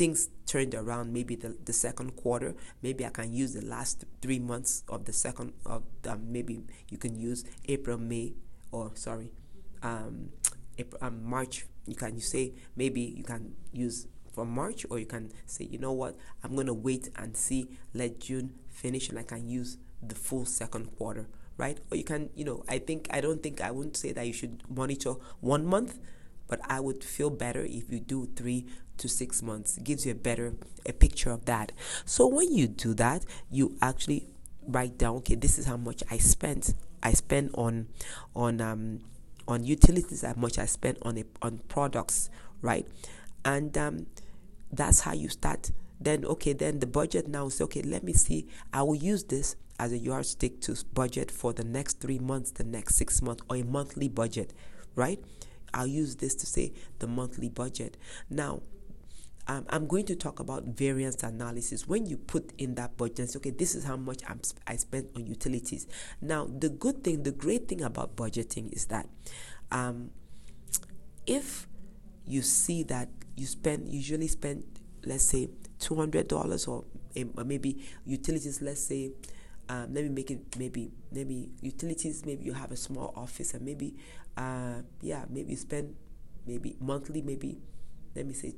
things 0.00 0.30
turned 0.46 0.74
around 0.74 1.12
maybe 1.12 1.36
the, 1.36 1.54
the 1.66 1.74
second 1.74 2.16
quarter 2.16 2.54
maybe 2.80 3.04
i 3.04 3.10
can 3.10 3.34
use 3.34 3.52
the 3.52 3.60
last 3.60 4.06
three 4.22 4.38
months 4.38 4.82
of 4.88 5.04
the 5.04 5.12
second 5.12 5.52
of 5.66 5.82
the, 6.00 6.16
maybe 6.16 6.62
you 6.88 6.96
can 6.96 7.20
use 7.20 7.44
april 7.68 7.98
may 7.98 8.32
or 8.72 8.92
sorry 8.94 9.30
um, 9.82 10.30
april, 10.78 10.98
um, 11.04 11.22
march. 11.22 11.66
You 11.86 11.96
can 11.96 12.14
you 12.14 12.22
say 12.22 12.54
maybe 12.76 13.02
you 13.02 13.24
can 13.24 13.52
use 13.72 14.06
from 14.32 14.48
march 14.48 14.86
or 14.88 14.98
you 14.98 15.04
can 15.04 15.32
say 15.44 15.64
you 15.64 15.78
know 15.78 15.92
what? 15.92 16.16
I'm 16.42 16.54
going 16.54 16.68
to 16.68 16.74
wait 16.74 17.10
and 17.16 17.36
see. 17.36 17.68
Let 17.92 18.20
june 18.20 18.54
finish 18.70 19.10
and 19.10 19.18
i 19.18 19.22
can 19.22 19.48
use 19.50 19.76
the 20.02 20.14
full 20.14 20.46
second 20.46 20.96
quarter 20.96 21.28
right? 21.58 21.78
Or 21.90 21.98
you 21.98 22.04
can 22.04 22.30
you 22.34 22.46
know 22.46 22.64
i 22.70 22.78
think 22.78 23.06
i 23.10 23.20
don't 23.20 23.42
think 23.42 23.60
i 23.60 23.70
wouldn't 23.70 23.98
say 23.98 24.12
that 24.12 24.26
you 24.26 24.32
should 24.32 24.62
monitor 24.70 25.16
one 25.40 25.66
month 25.66 25.98
but 26.50 26.60
I 26.68 26.80
would 26.80 27.04
feel 27.04 27.30
better 27.30 27.62
if 27.62 27.92
you 27.92 28.00
do 28.00 28.28
three 28.34 28.66
to 29.00 29.08
six 29.08 29.42
months. 29.42 29.76
It 29.76 29.84
gives 29.84 30.06
you 30.06 30.12
a 30.12 30.14
better 30.14 30.54
a 30.86 30.92
picture 30.92 31.30
of 31.30 31.44
that. 31.44 31.72
So 32.04 32.26
when 32.26 32.54
you 32.54 32.68
do 32.68 32.94
that, 32.94 33.24
you 33.50 33.76
actually 33.82 34.28
write 34.66 34.98
down, 34.98 35.16
okay, 35.16 35.34
this 35.34 35.58
is 35.58 35.66
how 35.66 35.76
much 35.76 36.02
I 36.10 36.18
spent. 36.18 36.74
I 37.02 37.12
spent 37.12 37.50
on 37.54 37.88
on 38.34 38.60
um 38.60 39.00
on 39.48 39.64
utilities, 39.64 40.22
how 40.22 40.34
much 40.36 40.58
I 40.58 40.66
spent 40.66 40.98
on 41.02 41.18
a, 41.18 41.24
on 41.42 41.58
products, 41.68 42.30
right? 42.62 42.86
And 43.44 43.76
um, 43.76 44.06
that's 44.70 45.00
how 45.00 45.12
you 45.12 45.28
start. 45.28 45.70
Then 46.00 46.24
okay, 46.24 46.52
then 46.52 46.78
the 46.78 46.86
budget 46.86 47.28
now 47.28 47.48
say, 47.48 47.64
okay, 47.64 47.82
let 47.82 48.04
me 48.04 48.12
see. 48.12 48.46
I 48.72 48.82
will 48.82 48.94
use 48.94 49.24
this 49.24 49.56
as 49.78 49.92
a 49.92 49.98
yardstick 49.98 50.60
to 50.60 50.76
budget 50.92 51.30
for 51.30 51.52
the 51.52 51.64
next 51.64 52.00
three 52.00 52.18
months, 52.18 52.50
the 52.50 52.64
next 52.64 52.96
six 52.96 53.22
months, 53.22 53.42
or 53.48 53.56
a 53.56 53.64
monthly 53.64 54.08
budget, 54.08 54.52
right? 54.94 55.18
I'll 55.72 55.86
use 55.86 56.16
this 56.16 56.34
to 56.36 56.46
say 56.46 56.72
the 56.98 57.06
monthly 57.06 57.48
budget. 57.48 57.96
Now, 58.28 58.62
um, 59.50 59.66
I'm 59.68 59.88
going 59.88 60.06
to 60.06 60.14
talk 60.14 60.38
about 60.38 60.62
variance 60.62 61.24
analysis. 61.24 61.88
When 61.88 62.06
you 62.06 62.16
put 62.16 62.52
in 62.56 62.76
that 62.76 62.96
budget, 62.96 63.34
okay, 63.34 63.50
this 63.50 63.74
is 63.74 63.82
how 63.82 63.96
much 63.96 64.22
I'm, 64.28 64.40
I 64.64 64.76
spent 64.76 65.08
on 65.16 65.26
utilities. 65.26 65.88
Now, 66.22 66.46
the 66.46 66.68
good 66.68 67.02
thing, 67.02 67.24
the 67.24 67.32
great 67.32 67.66
thing 67.66 67.82
about 67.82 68.14
budgeting 68.14 68.72
is 68.72 68.86
that 68.86 69.08
um, 69.72 70.12
if 71.26 71.66
you 72.26 72.42
see 72.42 72.84
that 72.84 73.08
you 73.36 73.44
spend, 73.44 73.88
usually 73.88 74.28
spend, 74.28 74.62
let's 75.04 75.24
say, 75.24 75.48
$200 75.80 76.68
or 76.68 76.84
maybe 77.44 77.82
utilities, 78.06 78.62
let's 78.62 78.82
say, 78.82 79.10
um, 79.68 79.92
let 79.92 80.04
me 80.04 80.10
make 80.10 80.30
it 80.30 80.40
maybe 80.58 80.90
maybe 81.12 81.48
utilities 81.60 82.26
maybe 82.26 82.44
you 82.44 82.52
have 82.52 82.72
a 82.72 82.76
small 82.76 83.12
office 83.14 83.54
and 83.54 83.64
maybe 83.64 83.94
uh, 84.36 84.82
yeah 85.00 85.24
maybe 85.30 85.52
you 85.52 85.56
spend 85.56 85.94
maybe 86.44 86.76
monthly 86.80 87.22
maybe 87.22 87.56
let 88.16 88.26
me 88.26 88.34
say 88.34 88.52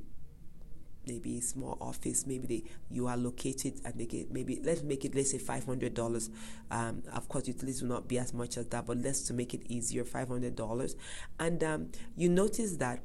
maybe 1.06 1.40
small 1.40 1.76
office 1.80 2.26
maybe 2.26 2.46
they 2.46 2.70
you 2.90 3.06
are 3.06 3.16
located 3.16 3.80
and 3.84 3.94
they 3.98 4.06
get 4.06 4.32
maybe 4.32 4.60
let's 4.64 4.82
make 4.82 5.04
it 5.04 5.14
let's 5.14 5.30
say 5.30 5.38
five 5.38 5.64
hundred 5.64 5.94
dollars 5.94 6.30
um, 6.70 7.02
of 7.12 7.28
course 7.28 7.46
utilities 7.48 7.82
will 7.82 7.88
not 7.88 8.08
be 8.08 8.18
as 8.18 8.32
much 8.32 8.56
as 8.56 8.66
that 8.66 8.86
but 8.86 8.96
let's 8.98 9.22
to 9.22 9.32
make 9.34 9.54
it 9.54 9.62
easier 9.68 10.04
five 10.04 10.28
hundred 10.28 10.56
dollars 10.56 10.96
and 11.38 11.62
um, 11.64 11.88
you 12.16 12.28
notice 12.28 12.76
that 12.76 13.00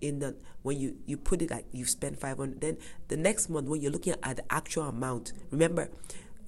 in 0.00 0.18
the 0.18 0.34
when 0.62 0.78
you 0.78 0.96
you 1.06 1.16
put 1.16 1.42
it 1.42 1.50
like 1.50 1.66
you 1.72 1.84
spend 1.84 2.18
500 2.18 2.60
then 2.60 2.78
the 3.08 3.16
next 3.16 3.50
month 3.50 3.68
when 3.68 3.82
you're 3.82 3.92
looking 3.92 4.14
at 4.22 4.36
the 4.36 4.52
actual 4.52 4.84
amount 4.84 5.34
remember 5.50 5.90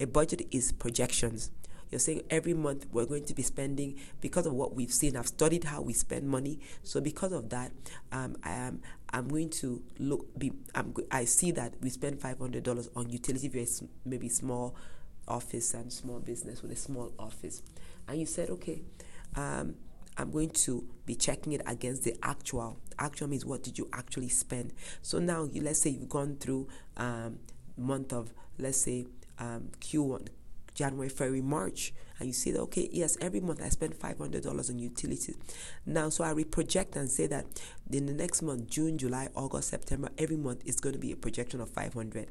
a 0.03 0.07
budget 0.07 0.43
is 0.51 0.73
projections. 0.73 1.51
You're 1.93 1.99
saying 1.99 2.23
every 2.31 2.55
month 2.55 2.87
we're 2.91 3.05
going 3.05 3.27
to 3.27 3.35
be 3.35 3.43
spending 3.43 4.01
because 4.23 4.47
of 4.47 4.55
what 4.55 4.75
we've 4.75 4.93
seen. 4.93 5.15
I've 5.15 5.27
studied 5.29 5.65
how 5.65 5.83
we 5.83 5.93
spend 5.93 6.27
money, 6.27 6.59
so 6.83 7.03
because 7.03 7.33
of 7.33 7.51
that, 7.51 7.71
um, 8.11 8.37
I 8.43 8.53
am 8.53 8.81
I'm 9.11 9.29
going 9.29 9.51
to 9.51 9.83
look. 9.99 10.27
Be 10.39 10.53
I'm, 10.75 10.95
I 11.11 11.27
see 11.27 11.51
that 11.51 11.75
we 11.83 11.91
spend 11.91 12.19
five 12.19 12.39
hundred 12.39 12.63
dollars 12.63 12.89
on 12.97 13.11
utility, 13.11 13.51
maybe 14.07 14.31
small 14.31 14.75
office 15.29 15.75
and 15.75 15.93
small 15.93 16.19
business 16.19 16.63
with 16.63 16.73
a 16.73 16.77
small 16.77 17.13
office, 17.19 17.63
and 18.09 18.19
you 18.19 18.27
said 18.27 18.49
okay. 18.49 18.81
Um, 19.37 19.75
I'm 20.17 20.31
going 20.31 20.51
to 20.51 20.85
be 21.07 21.15
checking 21.15 21.53
it 21.53 21.63
against 21.67 22.05
the 22.05 22.15
actual. 22.23 22.79
Actual 22.99 23.29
means 23.29 23.47
what 23.47 23.63
did 23.63 23.79
you 23.79 23.89
actually 23.95 24.29
spend? 24.29 24.75
So 25.01 25.19
now, 25.19 25.45
you, 25.45 25.63
let's 25.63 25.81
say 25.81 25.89
you've 25.89 26.11
gone 26.11 26.37
through 26.37 26.69
um, 26.99 27.39
month 27.79 28.13
of, 28.13 28.31
let's 28.59 28.77
say 28.77 29.07
um, 29.39 29.71
Q1, 29.81 30.29
January, 30.75 31.09
February, 31.09 31.43
March, 31.43 31.93
and 32.19 32.29
you 32.29 32.33
see 32.33 32.51
that 32.53 32.61
okay, 32.61 32.89
yes, 32.93 33.19
every 33.21 33.41
month 33.41 33.61
I 33.63 33.69
spend 33.69 33.95
five 33.95 34.19
hundred 34.19 34.43
dollars 34.43 34.71
on 34.71 34.79
utilities. 34.79 35.37
Now, 35.85 36.09
so 36.09 36.25
I 36.25 36.33
reproject 36.33 36.97
and 36.97 37.11
say 37.11 37.27
that 37.27 37.47
in 37.91 38.07
the 38.07 38.13
next 38.13 38.43
month, 38.43 38.69
June, 38.71 38.97
July, 38.97 39.29
August, 39.35 39.69
September, 39.69 40.09
every 40.17 40.37
month 40.37 40.63
is 40.65 40.81
going 40.81 40.95
to 40.95 40.99
be 40.99 41.13
a 41.13 41.17
projection 41.17 41.61
of 41.61 41.71
five 41.71 41.95
hundred. 41.95 42.29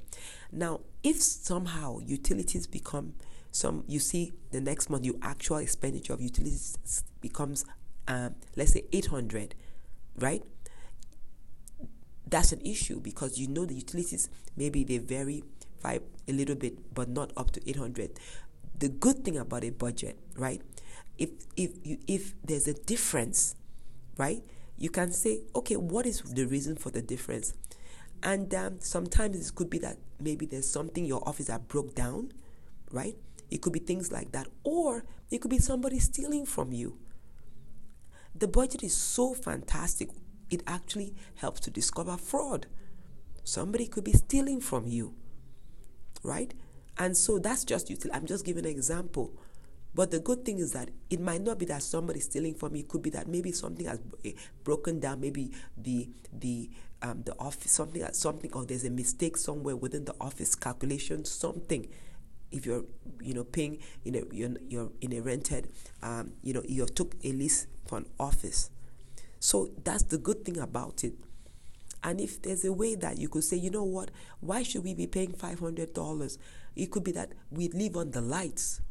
Now, 0.52 0.82
if 1.04 1.22
somehow 1.22 2.00
utilities 2.00 2.68
become 2.68 3.14
some, 3.52 3.84
you 3.88 4.00
see 4.00 4.34
the 4.52 4.62
next 4.62 4.90
month 4.90 5.06
your 5.06 5.16
actual 5.22 5.58
expenditure 5.58 6.14
of 6.14 6.22
utilities 6.22 7.04
becomes, 7.20 7.66
um, 8.08 8.36
let's 8.56 8.74
say 8.74 8.86
eight 8.94 9.08
hundred, 9.08 9.56
right? 10.18 10.42
That's 12.28 12.54
an 12.54 12.62
issue 12.62 13.02
because 13.02 13.38
you 13.38 13.48
know 13.50 13.66
the 13.66 13.74
utilities 13.74 14.30
maybe 14.56 14.86
they 14.86 15.00
vary 15.00 15.44
five 15.82 16.02
a 16.28 16.32
little 16.32 16.56
bit, 16.56 16.94
but 16.94 17.10
not 17.10 17.32
up 17.36 17.52
to 17.52 17.70
800. 17.70 18.12
The 18.78 18.90
good 18.90 19.24
thing 19.24 19.38
about 19.38 19.64
a 19.64 19.70
budget, 19.70 20.18
right? 20.38 20.62
If 21.18 21.30
if 21.56 21.72
you 21.84 21.98
if 22.08 22.34
there's 22.44 22.68
a 22.68 22.74
difference, 22.74 23.56
right? 24.18 24.44
You 24.78 24.90
can 24.90 25.12
say, 25.12 25.42
okay, 25.56 25.76
what 25.76 26.06
is 26.06 26.22
the 26.22 26.46
reason 26.46 26.76
for 26.76 26.90
the 26.90 27.02
difference? 27.02 27.54
And 28.24 28.54
um, 28.56 28.80
sometimes 28.80 29.50
it 29.50 29.56
could 29.56 29.70
be 29.70 29.78
that 29.80 29.98
maybe 30.20 30.46
there's 30.46 30.70
something 30.70 31.06
your 31.06 31.28
office 31.28 31.48
that 31.48 31.68
broke 31.68 31.94
down, 31.94 32.32
right? 32.92 33.16
It 33.52 33.62
could 33.62 33.74
be 33.74 33.80
things 33.80 34.12
like 34.12 34.32
that, 34.32 34.48
or 34.64 35.04
it 35.30 35.42
could 35.42 35.52
be 35.52 35.60
somebody 35.60 36.00
stealing 36.00 36.46
from 36.46 36.72
you. 36.72 36.98
The 38.34 38.48
budget 38.48 38.82
is 38.82 38.96
so 38.96 39.34
fantastic, 39.34 40.10
it 40.50 40.64
actually 40.66 41.14
helps 41.36 41.60
to 41.62 41.72
discover 41.72 42.18
fraud. 42.18 42.68
Somebody 43.44 43.88
could 43.88 44.04
be 44.04 44.14
stealing 44.14 44.62
from 44.62 44.88
you 44.88 45.16
right? 46.24 46.54
And 46.98 47.16
so 47.16 47.40
that's 47.40 47.64
just 47.64 47.88
util- 47.88 48.12
I'm 48.14 48.26
just 48.26 48.46
giving 48.46 48.66
an 48.66 48.72
example. 48.72 49.34
But 49.94 50.12
the 50.12 50.20
good 50.20 50.46
thing 50.46 50.60
is 50.60 50.72
that 50.72 50.90
it 51.10 51.20
might 51.20 51.42
not 51.42 51.60
be 51.60 51.66
that 51.66 51.84
somebody's 51.84 52.26
stealing 52.26 52.56
from 52.56 52.76
you. 52.76 52.82
It 52.82 52.88
could 52.88 53.02
be 53.02 53.10
that 53.12 53.28
maybe 53.28 53.52
something 53.52 53.86
has 53.86 54.00
eh, 54.24 54.32
broken 54.64 55.00
down. 55.00 55.20
Maybe 55.20 55.52
the 55.78 56.10
the 56.32 56.70
um, 57.02 57.24
the 57.24 57.34
office 57.40 57.72
something 57.72 58.02
something 58.14 58.54
or 58.54 58.66
there's 58.66 58.86
a 58.86 58.90
mistake 58.90 59.36
somewhere 59.36 59.76
within 59.76 60.06
the 60.06 60.16
office 60.22 60.56
calculation. 60.56 61.26
Something. 61.26 61.88
If 62.52 62.66
you're 62.66 62.84
you 63.22 63.34
know 63.34 63.44
paying 63.44 63.80
in 64.06 64.16
a 64.16 64.24
you're, 64.32 64.52
you're 64.68 64.92
in 65.02 65.14
a 65.14 65.20
rented 65.22 65.70
um, 66.02 66.34
you 66.42 66.54
know 66.54 66.64
you 66.66 66.86
took 66.86 67.16
a 67.24 67.32
lease 67.34 67.68
for 67.86 67.98
an 67.98 68.06
office. 68.20 68.70
So 69.40 69.72
that's 69.84 70.04
the 70.04 70.18
good 70.18 70.46
thing 70.46 70.58
about 70.58 71.04
it. 71.04 71.14
And 72.04 72.20
if 72.20 72.42
there's 72.42 72.66
a 72.66 72.74
way 72.74 72.96
that 72.96 73.18
you 73.18 73.30
could 73.30 73.44
say, 73.44 73.58
you 73.58 73.70
know 73.70 73.84
what, 73.84 74.12
why 74.40 74.64
should 74.64 74.84
we 74.84 74.94
be 74.94 75.08
paying 75.08 75.34
$500? 75.34 76.38
It 76.76 76.92
could 76.92 77.04
be 77.04 77.12
that 77.12 77.34
we 77.52 77.70
live 77.70 77.96
on 77.96 78.12
the 78.12 78.22
lights. 78.22 78.82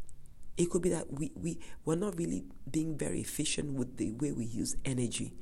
It 0.56 0.70
could 0.70 0.82
be 0.82 0.90
that 0.90 1.12
we, 1.12 1.32
we, 1.34 1.58
we're 1.84 1.96
not 1.96 2.16
really 2.18 2.44
being 2.70 2.96
very 2.96 3.20
efficient 3.20 3.72
with 3.72 3.96
the 3.96 4.12
way 4.12 4.32
we 4.32 4.44
use 4.44 4.76
energy. 4.84 5.32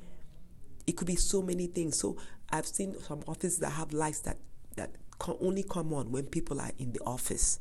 It 0.87 0.93
could 0.93 1.07
be 1.07 1.15
so 1.15 1.41
many 1.41 1.67
things. 1.67 1.99
So 1.99 2.17
I've 2.49 2.65
seen 2.65 2.95
some 3.01 3.21
offices 3.27 3.59
that 3.59 3.71
have 3.71 3.93
lights 3.93 4.21
that, 4.21 4.37
that 4.75 4.91
can 5.19 5.35
only 5.41 5.63
come 5.63 5.93
on 5.93 6.11
when 6.11 6.25
people 6.25 6.59
are 6.59 6.71
in 6.79 6.93
the 6.93 7.01
office, 7.01 7.59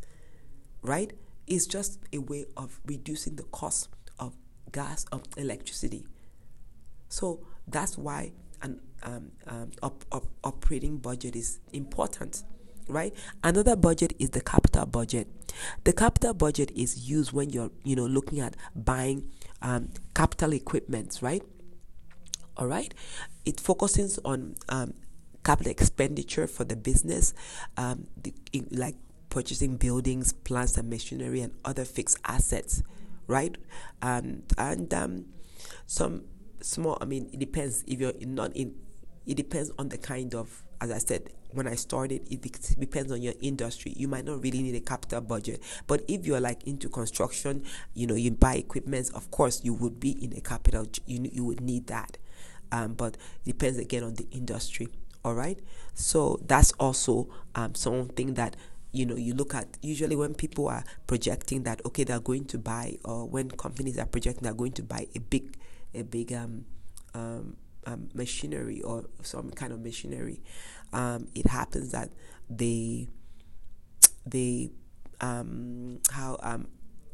right? 0.83 1.12
It's 1.47 1.67
just 1.67 1.99
a 2.12 2.19
way 2.19 2.47
of 2.57 2.81
reducing 2.87 3.37
the 3.37 3.43
cost 3.45 3.88
of 4.19 4.35
gas, 4.73 5.05
of 5.12 5.23
electricity. 5.37 6.07
So 7.09 7.41
that's 7.67 7.99
why 7.99 8.33
an 8.62 8.81
um, 9.02 9.31
um, 9.47 9.71
op, 9.83 10.05
op, 10.11 10.26
operating 10.43 11.00
budget 11.00 11.37
is 11.37 11.59
important 11.73 12.45
right 12.88 13.14
another 13.43 13.76
budget 13.76 14.14
is 14.19 14.31
the 14.31 14.40
capital 14.40 14.87
budget 14.87 15.26
the 15.85 15.93
capital 15.93 16.35
budget 16.35 16.71
is 16.73 17.09
used 17.09 17.33
when 17.33 17.50
you're 17.50 17.71
you 17.85 17.95
know 17.95 18.07
looking 18.07 18.40
at 18.40 18.57
buying 18.75 19.31
um, 19.62 19.88
capital 20.14 20.52
equipment 20.52 21.19
right 21.21 21.43
all 22.57 22.67
right 22.67 22.95
it 23.45 23.61
focuses 23.61 24.19
on 24.25 24.55
um, 24.69 24.95
capital 25.45 25.71
expenditure 25.71 26.47
for 26.47 26.64
the 26.64 26.76
business 26.76 27.35
um, 27.76 28.07
the, 28.23 28.33
in, 28.52 28.67
like 28.71 28.97
purchasing 29.31 29.76
buildings 29.76 30.33
plants 30.33 30.76
and 30.78 30.88
machinery 30.88 31.40
and 31.40 31.52
other 31.64 31.85
fixed 31.85 32.19
assets 32.25 32.83
right? 33.28 33.57
Um, 34.02 34.43
and 34.57 34.93
um, 34.93 35.26
some 35.87 36.25
small. 36.61 36.99
I 37.00 37.05
mean, 37.05 37.31
it 37.33 37.38
depends 37.38 37.85
if 37.87 38.00
you're 38.00 38.14
not 38.23 38.57
in. 38.57 38.75
It 39.28 39.37
depends 39.37 39.70
on 39.78 39.90
the 39.90 39.99
kind 39.99 40.35
of, 40.35 40.64
as 40.80 40.90
I 40.90 40.99
said, 40.99 41.30
when 41.52 41.68
I 41.68 41.75
started, 41.75 42.23
it 42.30 42.42
depends 42.80 43.12
on 43.12 43.20
your 43.23 43.35
industry. 43.40 43.92
You 43.94 44.08
might 44.08 44.25
not 44.25 44.42
really 44.42 44.62
need 44.62 44.75
a 44.75 44.80
capital 44.80 45.20
budget, 45.20 45.62
but 45.87 46.02
if 46.08 46.26
you're 46.26 46.40
like 46.40 46.66
into 46.66 46.88
construction, 46.88 47.62
you 47.94 48.06
know, 48.06 48.14
you 48.14 48.30
buy 48.30 48.54
equipment, 48.54 49.11
of 49.14 49.30
course, 49.30 49.62
you 49.62 49.75
would 49.75 50.00
be 50.00 50.12
in 50.12 50.37
a 50.37 50.40
capital. 50.40 50.87
You 51.06 51.28
you 51.30 51.44
would 51.44 51.61
need 51.61 51.87
that, 51.88 52.16
um, 52.73 52.94
but 52.94 53.16
it 53.44 53.52
depends 53.58 53.78
again 53.78 54.02
on 54.02 54.14
the 54.14 54.26
industry. 54.30 54.88
All 55.25 55.35
right, 55.35 55.58
so 55.94 56.40
that's 56.47 56.73
also 56.73 57.28
um, 57.54 57.75
something 57.75 58.35
that 58.35 58.56
you 58.92 59.04
know 59.04 59.16
you 59.16 59.35
look 59.35 59.54
at 59.54 59.66
usually 59.82 60.16
when 60.16 60.35
people 60.35 60.68
are 60.68 60.85
projecting 61.06 61.64
that 61.64 61.85
okay 61.85 62.04
they're 62.04 62.20
going 62.20 62.44
to 62.47 62.56
buy 62.56 62.97
or 63.04 63.28
when 63.28 63.50
companies 63.50 63.99
are 63.99 64.06
projecting 64.06 64.44
they're 64.44 64.54
going 64.54 64.73
to 64.73 64.82
buy 64.82 65.06
a 65.14 65.18
big 65.18 65.54
a 65.94 66.02
big 66.02 66.32
um, 66.32 66.64
um, 67.14 67.56
um 67.88 68.09
machinery 68.14 68.80
or 68.83 69.04
some 69.23 69.50
kind 69.50 69.73
of 69.73 69.80
machinery 69.80 70.40
um, 70.92 71.28
it 71.35 71.47
happens 71.47 71.92
that 71.92 72.11
they 72.49 73.09
they 74.26 74.71
um, 75.21 76.00
how 76.11 76.38
um, 76.42 76.68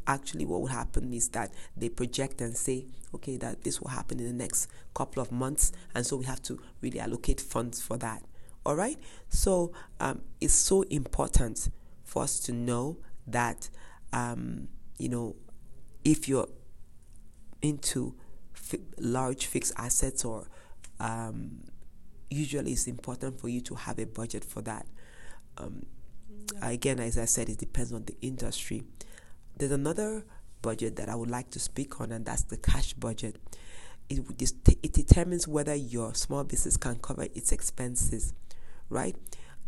actually 0.07 0.45
what 0.45 0.61
will 0.61 0.69
happen 0.69 1.13
is 1.13 1.29
that 1.31 1.53
they 1.77 1.89
project 1.89 2.41
and 2.41 2.57
say 2.57 2.87
okay 3.15 3.37
that 3.37 3.63
this 3.63 3.81
will 3.81 3.89
happen 3.89 4.19
in 4.21 4.27
the 4.27 4.33
next 4.33 4.69
couple 4.95 5.23
of 5.23 5.33
months 5.33 5.73
and 5.95 6.05
so 6.07 6.17
we 6.17 6.25
have 6.25 6.43
to 6.43 6.61
really 6.81 7.01
allocate 7.01 7.41
funds 7.41 7.81
for 7.81 7.97
that. 7.97 8.23
All 8.67 8.77
right? 8.77 8.99
So 9.29 9.73
um, 10.01 10.23
it's 10.41 10.55
so 10.55 10.83
important 10.83 11.69
for 12.03 12.23
us 12.23 12.41
to 12.41 12.53
know 12.53 12.99
that 13.27 13.69
um, 14.13 14.69
you 14.99 15.09
know 15.09 15.37
if 16.05 16.29
you're 16.29 16.49
into 17.63 18.15
large 18.99 19.47
fixed 19.47 19.73
assets 19.77 20.25
or 20.25 20.47
um, 21.01 21.61
usually 22.31 22.73
it's 22.73 22.87
important 22.87 23.41
for 23.41 23.49
you 23.49 23.61
to 23.63 23.75
have 23.75 23.99
a 23.99 24.07
budget 24.07 24.45
for 24.45 24.63
that. 24.63 24.87
Um, 25.59 25.87
again, 26.63 27.01
as 27.01 27.19
I 27.19 27.25
said, 27.27 27.49
it 27.49 27.59
depends 27.59 27.93
on 27.93 28.05
the 28.05 28.17
industry. 28.21 28.83
There's 29.57 29.73
another 29.73 30.25
budget 30.63 30.97
that 30.97 31.09
I 31.09 31.15
would 31.15 31.31
like 31.31 31.51
to 31.51 31.59
speak 31.59 32.01
on, 32.01 32.13
and 32.13 32.25
that's 32.25 32.43
the 32.43 32.57
cash 32.57 32.93
budget. 32.95 33.37
It, 34.09 34.25
it 34.83 34.93
determines 34.93 35.49
whether 35.49 35.75
your 35.75 36.15
small 36.15 36.45
business 36.45 36.77
can 36.77 36.97
cover 36.97 37.27
its 37.35 37.53
expenses, 37.53 38.35
right? 38.91 39.17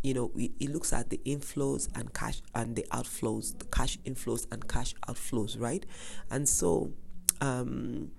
You 0.03 0.15
know, 0.15 0.31
it, 0.37 0.53
it 0.61 0.71
looks 0.71 0.93
at 0.93 1.11
the 1.11 1.21
inflows 1.25 1.89
and 1.99 2.13
cash 2.13 2.43
and 2.55 2.77
the 2.77 2.87
outflows, 2.93 3.59
the 3.59 3.65
cash 3.67 3.99
inflows 4.05 4.47
and 4.53 4.67
cash 4.69 4.95
outflows, 5.09 5.59
right? 5.59 5.87
And 6.31 6.49
so, 6.49 6.93
um, 7.41 8.11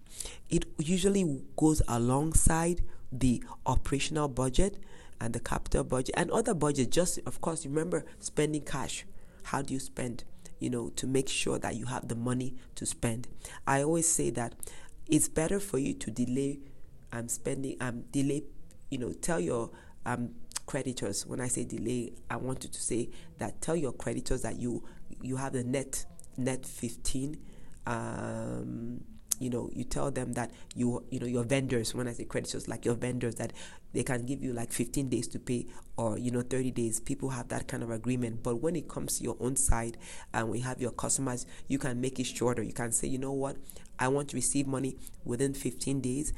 it 0.49 0.65
usually 0.79 1.41
goes 1.55 1.81
alongside 1.87 2.81
the 3.11 3.43
operational 3.65 4.27
budget 4.27 4.77
and 5.19 5.33
the 5.33 5.39
capital 5.39 5.83
budget 5.83 6.15
and 6.17 6.29
other 6.31 6.53
budgets. 6.53 6.93
Just 6.95 7.19
of 7.25 7.41
course, 7.41 7.65
remember 7.65 8.05
spending 8.19 8.61
cash. 8.61 9.05
How 9.43 9.61
do 9.61 9.73
you 9.73 9.79
spend? 9.79 10.23
You 10.59 10.71
know, 10.71 10.89
to 10.95 11.05
make 11.05 11.29
sure 11.29 11.59
that 11.59 11.75
you 11.75 11.85
have 11.85 12.07
the 12.07 12.15
money 12.15 12.55
to 12.75 12.85
spend. 12.85 13.27
I 13.67 13.83
always 13.83 14.07
say 14.07 14.31
that 14.31 14.53
it's 15.07 15.27
better 15.29 15.59
for 15.59 15.77
you 15.77 15.93
to 15.93 16.11
delay 16.11 16.59
um 17.13 17.27
spending 17.27 17.77
um 17.81 18.03
delay 18.11 18.43
you 18.89 18.97
know 18.97 19.13
tell 19.13 19.39
your 19.39 19.69
um 20.05 20.29
creditors 20.65 21.25
when 21.25 21.39
i 21.39 21.47
say 21.47 21.63
delay 21.63 22.11
i 22.29 22.35
want 22.35 22.63
you 22.63 22.69
to 22.69 22.81
say 22.81 23.09
that 23.37 23.61
tell 23.61 23.75
your 23.75 23.93
creditors 23.93 24.41
that 24.41 24.59
you 24.59 24.83
you 25.21 25.37
have 25.37 25.53
the 25.53 25.63
net 25.63 26.05
net 26.35 26.65
15 26.65 27.37
um 27.85 29.01
you 29.39 29.49
know 29.49 29.69
you 29.73 29.83
tell 29.83 30.11
them 30.11 30.33
that 30.33 30.51
you 30.75 31.03
you 31.09 31.19
know 31.19 31.25
your 31.25 31.43
vendors 31.43 31.93
when 31.93 32.07
i 32.07 32.13
say 32.13 32.23
creditors 32.23 32.67
like 32.67 32.85
your 32.85 32.95
vendors 32.95 33.35
that 33.35 33.53
they 33.93 34.03
can 34.03 34.25
give 34.25 34.43
you 34.43 34.53
like 34.53 34.71
15 34.71 35.09
days 35.09 35.27
to 35.29 35.39
pay 35.39 35.65
or 35.97 36.17
you 36.17 36.29
know 36.29 36.41
30 36.41 36.71
days. 36.71 36.99
People 36.99 37.29
have 37.29 37.47
that 37.47 37.67
kind 37.67 37.83
of 37.83 37.89
agreement. 37.89 38.43
But 38.43 38.57
when 38.61 38.75
it 38.75 38.87
comes 38.87 39.17
to 39.17 39.23
your 39.23 39.37
own 39.39 39.55
side 39.55 39.97
and 40.33 40.49
we 40.49 40.59
have 40.59 40.81
your 40.81 40.91
customers 40.91 41.45
you 41.67 41.79
can 41.79 41.99
make 41.99 42.19
it 42.19 42.25
shorter. 42.25 42.61
You 42.61 42.73
can 42.73 42.91
say 42.91 43.07
you 43.07 43.17
know 43.17 43.31
what? 43.31 43.57
I 43.99 44.09
want 44.09 44.29
to 44.29 44.35
receive 44.35 44.67
money 44.67 44.97
within 45.25 45.53
15 45.53 46.01
days 46.01 46.33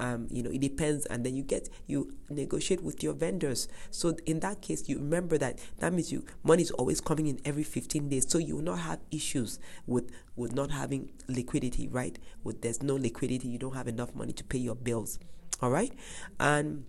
um, 0.00 0.26
you 0.30 0.42
know, 0.42 0.50
it 0.50 0.60
depends, 0.60 1.04
and 1.06 1.24
then 1.24 1.36
you 1.36 1.42
get 1.42 1.68
you 1.86 2.12
negotiate 2.30 2.82
with 2.82 3.02
your 3.02 3.12
vendors. 3.12 3.68
So 3.90 4.16
in 4.24 4.40
that 4.40 4.62
case, 4.62 4.88
you 4.88 4.96
remember 4.96 5.36
that 5.38 5.58
that 5.78 5.92
means 5.92 6.10
you 6.10 6.24
money 6.42 6.62
is 6.62 6.70
always 6.72 7.00
coming 7.02 7.26
in 7.26 7.38
every 7.44 7.62
15 7.62 8.08
days, 8.08 8.26
so 8.28 8.38
you 8.38 8.56
will 8.56 8.62
not 8.62 8.78
have 8.80 9.00
issues 9.10 9.58
with 9.86 10.10
with 10.36 10.54
not 10.54 10.70
having 10.70 11.10
liquidity, 11.28 11.86
right? 11.86 12.18
With 12.42 12.62
there's 12.62 12.82
no 12.82 12.94
liquidity, 12.96 13.48
you 13.48 13.58
don't 13.58 13.74
have 13.74 13.88
enough 13.88 14.14
money 14.14 14.32
to 14.32 14.42
pay 14.42 14.58
your 14.58 14.74
bills. 14.74 15.18
All 15.60 15.70
right, 15.70 15.92
and 16.40 16.86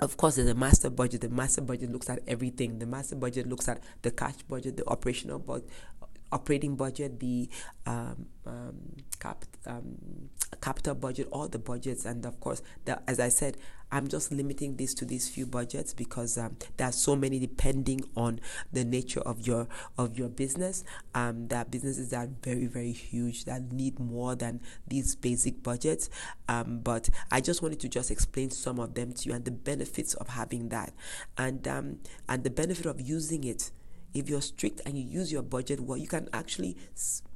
of 0.00 0.16
course, 0.16 0.34
there's 0.34 0.48
a 0.48 0.54
master 0.54 0.90
budget. 0.90 1.20
The 1.20 1.28
master 1.28 1.60
budget 1.60 1.92
looks 1.92 2.10
at 2.10 2.18
everything. 2.26 2.80
The 2.80 2.86
master 2.86 3.14
budget 3.14 3.46
looks 3.46 3.68
at 3.68 3.80
the 4.02 4.10
cash 4.10 4.42
budget, 4.48 4.76
the 4.76 4.88
operational 4.88 5.38
budget, 5.38 5.70
operating 6.32 6.74
budget, 6.74 7.20
the 7.20 7.48
um, 7.86 8.26
um, 8.46 8.76
cap, 9.20 9.44
um, 9.66 10.30
capital 10.62 10.94
budget, 10.94 11.28
all 11.30 11.48
the 11.48 11.58
budgets, 11.58 12.06
and 12.06 12.24
of 12.24 12.40
course, 12.40 12.62
the, 12.86 13.02
as 13.08 13.20
I 13.20 13.28
said, 13.28 13.58
I'm 13.90 14.08
just 14.08 14.32
limiting 14.32 14.76
this 14.76 14.94
to 14.94 15.04
these 15.04 15.28
few 15.28 15.44
budgets 15.44 15.92
because 15.92 16.38
um, 16.38 16.56
there 16.78 16.88
are 16.88 16.92
so 16.92 17.14
many 17.14 17.38
depending 17.38 18.00
on 18.16 18.40
the 18.72 18.86
nature 18.86 19.20
of 19.20 19.46
your 19.46 19.68
of 19.98 20.16
your 20.16 20.30
business. 20.30 20.82
Um, 21.14 21.48
there 21.48 21.58
are 21.58 21.64
businesses 21.66 22.08
that 22.08 22.26
are 22.26 22.30
very 22.42 22.66
very 22.66 22.92
huge 22.92 23.44
that 23.44 23.70
need 23.70 24.00
more 24.00 24.34
than 24.34 24.60
these 24.88 25.14
basic 25.14 25.62
budgets. 25.62 26.08
Um, 26.48 26.80
but 26.82 27.10
I 27.30 27.42
just 27.42 27.60
wanted 27.60 27.80
to 27.80 27.88
just 27.90 28.10
explain 28.10 28.50
some 28.50 28.78
of 28.78 28.94
them 28.94 29.12
to 29.12 29.28
you 29.28 29.34
and 29.34 29.44
the 29.44 29.50
benefits 29.50 30.14
of 30.14 30.28
having 30.28 30.70
that, 30.70 30.94
and 31.36 31.68
um, 31.68 31.98
and 32.30 32.44
the 32.44 32.50
benefit 32.50 32.86
of 32.86 32.98
using 32.98 33.44
it 33.44 33.72
if 34.14 34.28
you're 34.28 34.42
strict 34.42 34.80
and 34.86 34.98
you 34.98 35.04
use 35.04 35.32
your 35.32 35.42
budget 35.42 35.80
well, 35.80 35.96
you 35.96 36.08
can 36.08 36.28
actually 36.32 36.76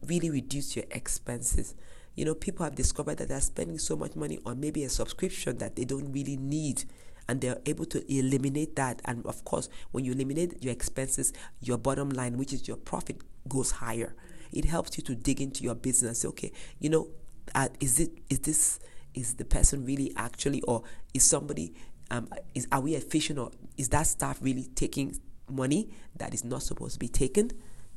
really 0.06 0.30
reduce 0.30 0.76
your 0.76 0.84
expenses. 0.90 1.74
You 2.16 2.24
know, 2.24 2.34
people 2.34 2.64
have 2.64 2.74
discovered 2.74 3.18
that 3.18 3.28
they're 3.28 3.40
spending 3.40 3.78
so 3.78 3.94
much 3.94 4.16
money 4.16 4.40
on 4.44 4.58
maybe 4.58 4.82
a 4.84 4.88
subscription 4.88 5.58
that 5.58 5.76
they 5.76 5.84
don't 5.84 6.12
really 6.12 6.36
need. 6.36 6.84
And 7.28 7.40
they're 7.40 7.60
able 7.66 7.86
to 7.86 8.12
eliminate 8.12 8.76
that. 8.76 9.02
And 9.04 9.24
of 9.26 9.44
course, 9.44 9.68
when 9.90 10.04
you 10.04 10.12
eliminate 10.12 10.62
your 10.62 10.72
expenses, 10.72 11.32
your 11.60 11.76
bottom 11.76 12.08
line, 12.10 12.38
which 12.38 12.52
is 12.52 12.66
your 12.66 12.76
profit, 12.76 13.20
goes 13.48 13.72
higher. 13.72 14.14
It 14.52 14.64
helps 14.64 14.96
you 14.96 15.02
to 15.04 15.14
dig 15.14 15.40
into 15.40 15.64
your 15.64 15.74
business. 15.74 16.24
Okay, 16.24 16.52
you 16.78 16.88
know, 16.88 17.08
uh, 17.54 17.68
is 17.80 18.00
it 18.00 18.12
is 18.30 18.38
this 18.40 18.80
is 19.14 19.34
the 19.34 19.44
person 19.44 19.84
really 19.84 20.12
actually, 20.16 20.62
or 20.62 20.84
is 21.14 21.24
somebody 21.24 21.74
um, 22.10 22.28
is 22.54 22.68
are 22.70 22.80
we 22.80 22.94
efficient, 22.94 23.38
or 23.38 23.50
is 23.76 23.88
that 23.88 24.06
staff 24.06 24.38
really 24.40 24.68
taking 24.76 25.18
money 25.50 25.88
that 26.16 26.32
is 26.32 26.44
not 26.44 26.62
supposed 26.62 26.94
to 26.94 26.98
be 26.98 27.08
taken, 27.08 27.50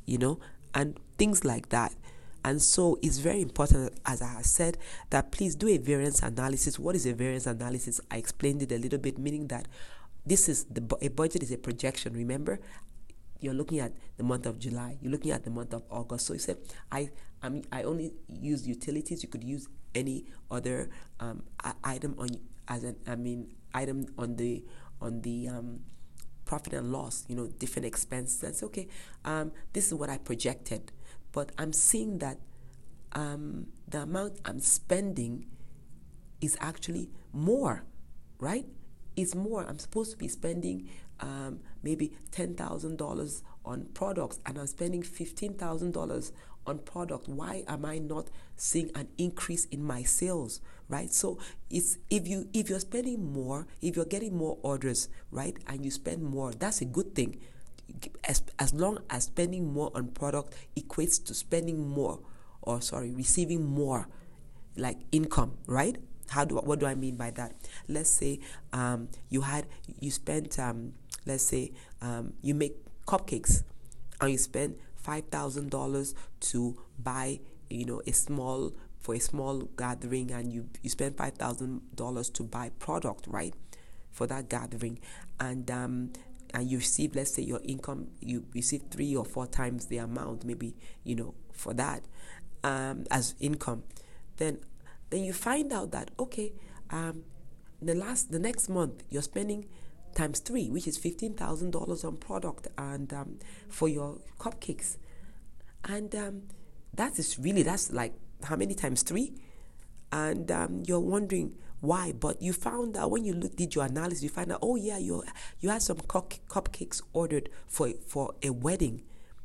you 0.05 0.17
know, 0.17 0.39
and 0.73 0.99
things 1.17 1.45
like 1.45 1.69
that. 1.69 1.93
And 2.43 2.61
so 2.61 2.97
it's 3.01 3.17
very 3.17 3.41
important, 3.41 3.93
as 4.05 4.21
I 4.21 4.27
have 4.27 4.45
said, 4.45 4.77
that 5.09 5.31
please 5.31 5.55
do 5.55 5.67
a 5.67 5.77
variance 5.77 6.21
analysis. 6.21 6.79
What 6.79 6.95
is 6.95 7.05
a 7.05 7.13
variance 7.13 7.47
analysis? 7.47 7.99
I 8.09 8.17
explained 8.17 8.61
it 8.61 8.71
a 8.71 8.77
little 8.77 8.99
bit, 8.99 9.17
meaning 9.17 9.47
that 9.47 9.67
this 10.25 10.47
is 10.47 10.65
the 10.65 10.81
a 11.01 11.09
budget 11.09 11.43
is 11.43 11.51
a 11.51 11.57
projection. 11.57 12.13
Remember, 12.13 12.59
you're 13.39 13.53
looking 13.53 13.79
at 13.79 13.93
the 14.17 14.23
month 14.23 14.45
of 14.45 14.59
July. 14.59 14.97
You're 15.01 15.11
looking 15.11 15.31
at 15.31 15.43
the 15.43 15.49
month 15.49 15.73
of 15.73 15.83
August. 15.89 16.27
So 16.27 16.33
you 16.33 16.39
said, 16.39 16.57
I 16.91 17.09
I 17.41 17.49
mean, 17.49 17.65
I 17.71 17.83
only 17.83 18.13
use 18.27 18.67
utilities. 18.67 19.23
You 19.23 19.29
could 19.29 19.43
use 19.43 19.67
any 19.95 20.25
other 20.51 20.89
um, 21.19 21.43
item 21.83 22.15
on 22.17 22.29
as 22.67 22.83
an 22.83 22.95
I 23.07 23.15
mean 23.15 23.55
item 23.73 24.07
on 24.17 24.35
the 24.35 24.63
on 25.01 25.21
the 25.21 25.47
um, 25.47 25.79
profit 26.45 26.73
and 26.73 26.91
loss, 26.91 27.25
you 27.27 27.35
know, 27.35 27.47
different 27.47 27.85
expenses. 27.85 28.41
That's 28.41 28.63
okay. 28.63 28.87
Um, 29.23 29.51
this 29.73 29.87
is 29.87 29.93
what 29.93 30.09
I 30.09 30.17
projected, 30.17 30.91
but 31.31 31.51
I'm 31.57 31.73
seeing 31.73 32.19
that 32.19 32.39
um, 33.13 33.67
the 33.87 34.03
amount 34.03 34.39
I'm 34.45 34.59
spending 34.59 35.47
is 36.41 36.57
actually 36.59 37.09
more, 37.33 37.83
right? 38.39 38.65
It's 39.15 39.35
more. 39.35 39.65
I'm 39.65 39.79
supposed 39.79 40.11
to 40.11 40.17
be 40.17 40.27
spending 40.27 40.89
um, 41.19 41.59
maybe 41.83 42.13
ten 42.31 42.55
thousand 42.55 42.97
dollars 42.97 43.43
on 43.65 43.87
products, 43.93 44.39
and 44.45 44.57
I'm 44.57 44.67
spending 44.67 45.03
fifteen 45.03 45.55
thousand 45.55 45.91
dollars 45.93 46.31
on 46.69 46.77
product 46.79 47.27
why 47.27 47.63
am 47.67 47.83
i 47.83 47.97
not 47.97 48.27
seeing 48.55 48.91
an 48.95 49.07
increase 49.17 49.65
in 49.65 49.83
my 49.83 50.03
sales 50.03 50.61
right 50.87 51.11
so 51.11 51.37
it's 51.69 51.97
if 52.09 52.27
you 52.27 52.47
if 52.53 52.69
you're 52.69 52.79
spending 52.79 53.31
more 53.33 53.65
if 53.81 53.95
you're 53.95 54.05
getting 54.05 54.35
more 54.35 54.57
orders 54.61 55.09
right 55.31 55.57
and 55.67 55.83
you 55.83 55.91
spend 55.91 56.21
more 56.21 56.51
that's 56.51 56.81
a 56.81 56.85
good 56.85 57.15
thing 57.15 57.39
as, 58.23 58.43
as 58.57 58.73
long 58.73 58.99
as 59.09 59.25
spending 59.25 59.73
more 59.73 59.91
on 59.95 60.07
product 60.09 60.55
equates 60.77 61.23
to 61.25 61.33
spending 61.33 61.87
more 61.87 62.19
or 62.61 62.81
sorry 62.81 63.11
receiving 63.11 63.65
more 63.65 64.07
like 64.77 64.97
income 65.11 65.57
right? 65.67 65.97
How 66.29 66.45
do 66.45 66.55
what 66.57 66.79
do 66.79 66.85
i 66.85 66.93
mean 66.95 67.15
by 67.15 67.31
that? 67.31 67.55
Let's 67.87 68.09
say 68.09 68.39
um, 68.71 69.09
you 69.29 69.41
had 69.41 69.65
you 69.99 70.11
spent 70.11 70.59
um, 70.59 70.93
let's 71.25 71.43
say 71.43 71.71
um, 72.01 72.33
you 72.41 72.53
make 72.53 72.75
cupcakes 73.05 73.63
and 74.21 74.31
you 74.31 74.37
spend 74.37 74.75
$5,000 75.03 76.13
to 76.41 76.77
buy 76.99 77.39
you 77.69 77.85
know 77.85 78.01
a 78.05 78.11
small 78.11 78.73
for 78.99 79.15
a 79.15 79.19
small 79.19 79.61
gathering 79.77 80.31
and 80.31 80.51
you 80.51 80.67
you 80.83 80.89
spend 80.89 81.15
five 81.15 81.33
thousand 81.35 81.81
dollars 81.95 82.29
to 82.29 82.43
buy 82.43 82.69
product 82.79 83.25
right 83.27 83.53
for 84.11 84.27
that 84.27 84.49
gathering. 84.49 84.99
And 85.39 85.69
um 85.71 86.11
and 86.53 86.69
you 86.69 86.77
receive 86.77 87.15
let's 87.15 87.33
say 87.33 87.41
your 87.43 87.61
income 87.63 88.07
you 88.19 88.45
receive 88.53 88.83
three 88.89 89.15
or 89.15 89.25
four 89.25 89.45
times 89.45 89.85
the 89.87 89.97
amount 89.97 90.43
maybe 90.43 90.75
you 91.03 91.15
know 91.15 91.33
for 91.51 91.73
that 91.73 92.03
um 92.63 93.05
as 93.11 93.35
income 93.39 93.83
then 94.37 94.57
then 95.09 95.23
you 95.23 95.33
find 95.33 95.71
out 95.71 95.91
that 95.91 96.11
okay 96.19 96.53
um 96.89 97.23
the 97.81 97.95
last 97.95 98.31
the 98.31 98.39
next 98.39 98.67
month 98.69 99.03
you're 99.09 99.21
spending 99.21 99.65
times 100.15 100.39
three 100.39 100.69
which 100.69 100.87
is 100.87 100.97
$15000 100.97 102.05
on 102.05 102.17
product 102.17 102.67
and 102.77 103.13
um, 103.13 103.39
for 103.67 103.87
your 103.87 104.19
cupcakes. 104.39 104.97
And 105.85 106.13
um, 106.15 106.41
that 106.93 107.17
is 107.19 107.39
really 107.39 107.63
that's 107.63 107.91
like 107.91 108.13
how 108.43 108.55
many 108.55 108.73
times 108.73 109.03
three? 109.03 109.33
And 110.11 110.51
um, 110.51 110.83
you're 110.85 110.99
wondering 110.99 111.55
why? 111.81 112.11
But 112.11 112.41
you 112.41 112.53
found 112.53 112.97
out 112.97 113.11
when 113.11 113.25
you 113.25 113.33
look, 113.33 113.55
did 113.55 113.75
your 113.75 113.85
analysis 113.85 114.23
you 114.23 114.29
find 114.29 114.51
out 114.51 114.59
oh 114.61 114.75
yeah 114.75 114.97
you 114.97 115.23
you 115.59 115.69
had 115.69 115.81
some 115.81 115.97
cup, 115.97 116.33
cupcakes 116.49 117.01
ordered 117.13 117.49
for 117.67 117.91
for 118.07 118.33
a 118.43 118.49
wedding 118.49 119.03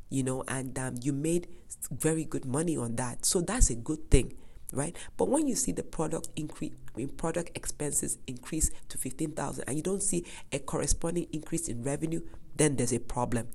you 0.09 0.23
know 0.23 0.45
and 0.49 0.79
um, 0.79 0.97
you 1.01 1.13
made 1.13 1.49
very 1.91 2.25
good 2.25 2.45
money 2.45 2.77
on 2.77 2.97
that. 2.97 3.25
So 3.25 3.41
that's 3.41 3.71
a 3.71 3.75
good 3.75 4.11
thing 4.11 4.35
right? 4.73 4.97
But 5.17 5.29
when 5.29 5.47
you 5.47 5.55
see 5.55 5.73
the 5.73 5.83
product 5.83 6.29
increase 6.37 6.73
product 7.17 7.51
expenses 7.57 8.19
increase 8.27 8.71
to 8.89 8.99
15000 8.99 9.65
and 9.67 9.77
you 9.77 9.83
don't 9.83 10.03
see 10.03 10.25
a 10.53 10.59
corresponding 10.59 11.27
increase 11.33 11.69
in 11.69 11.83
revenue 11.83 12.21
then 12.57 12.77
there's 12.77 12.93
a 12.93 13.01
problem. 13.01 13.49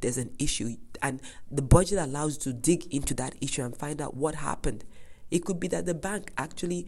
There's 0.00 0.18
an 0.18 0.34
issue. 0.38 0.76
And 1.00 1.20
the 1.50 1.62
budget 1.62 1.98
allows 1.98 2.34
you 2.36 2.52
to 2.52 2.58
dig 2.58 2.92
into 2.94 3.14
that 3.14 3.34
issue 3.40 3.62
and 3.62 3.76
find 3.76 4.00
out 4.00 4.16
what 4.16 4.36
happened. 4.36 4.84
It 5.30 5.44
could 5.44 5.58
be 5.58 5.68
that 5.68 5.86
the 5.86 5.94
bank 5.94 6.32
actually 6.36 6.86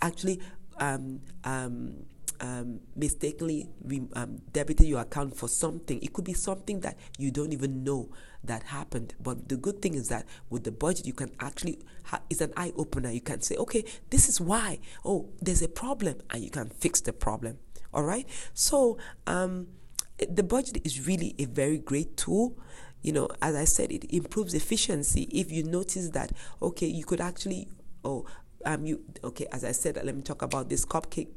actually 0.00 0.40
um, 0.78 1.20
um, 1.44 2.04
um, 2.40 2.80
mistakenly 2.94 3.68
um, 4.14 4.40
debited 4.52 4.86
your 4.86 5.00
account 5.00 5.36
for 5.36 5.48
something. 5.48 6.00
It 6.02 6.12
could 6.12 6.24
be 6.24 6.34
something 6.34 6.80
that 6.80 6.96
you 7.18 7.30
don't 7.30 7.52
even 7.52 7.84
know 7.84 8.10
that 8.44 8.64
happened. 8.64 9.14
But 9.20 9.48
the 9.48 9.56
good 9.56 9.82
thing 9.82 9.94
is 9.94 10.08
that 10.08 10.24
with 10.50 10.64
the 10.64 10.72
budget, 10.72 11.06
you 11.06 11.12
can 11.12 11.32
actually, 11.40 11.80
ha- 12.04 12.22
it's 12.30 12.40
an 12.40 12.52
eye 12.56 12.72
opener. 12.76 13.10
You 13.10 13.20
can 13.20 13.40
say, 13.42 13.56
okay, 13.56 13.84
this 14.10 14.28
is 14.28 14.40
why. 14.40 14.78
Oh, 15.04 15.28
there's 15.40 15.62
a 15.62 15.68
problem, 15.68 16.20
and 16.30 16.42
you 16.42 16.50
can 16.50 16.68
fix 16.68 17.00
the 17.00 17.12
problem. 17.12 17.58
All 17.92 18.04
right. 18.04 18.28
So, 18.54 18.98
um, 19.26 19.68
the 20.28 20.42
budget 20.42 20.80
is 20.84 21.06
really 21.06 21.34
a 21.38 21.44
very 21.44 21.78
great 21.78 22.16
tool 22.16 22.58
you 23.02 23.12
know 23.12 23.28
as 23.40 23.54
i 23.54 23.64
said 23.64 23.92
it 23.92 24.04
improves 24.12 24.52
efficiency 24.52 25.28
if 25.30 25.52
you 25.52 25.62
notice 25.62 26.10
that 26.10 26.32
okay 26.60 26.86
you 26.86 27.04
could 27.04 27.20
actually 27.20 27.68
oh 28.04 28.26
um 28.64 28.86
you 28.86 29.00
okay 29.22 29.46
as 29.52 29.64
i 29.64 29.72
said 29.72 29.98
let 30.02 30.14
me 30.14 30.22
talk 30.22 30.42
about 30.42 30.68
this 30.68 30.84
cupcake 30.84 31.28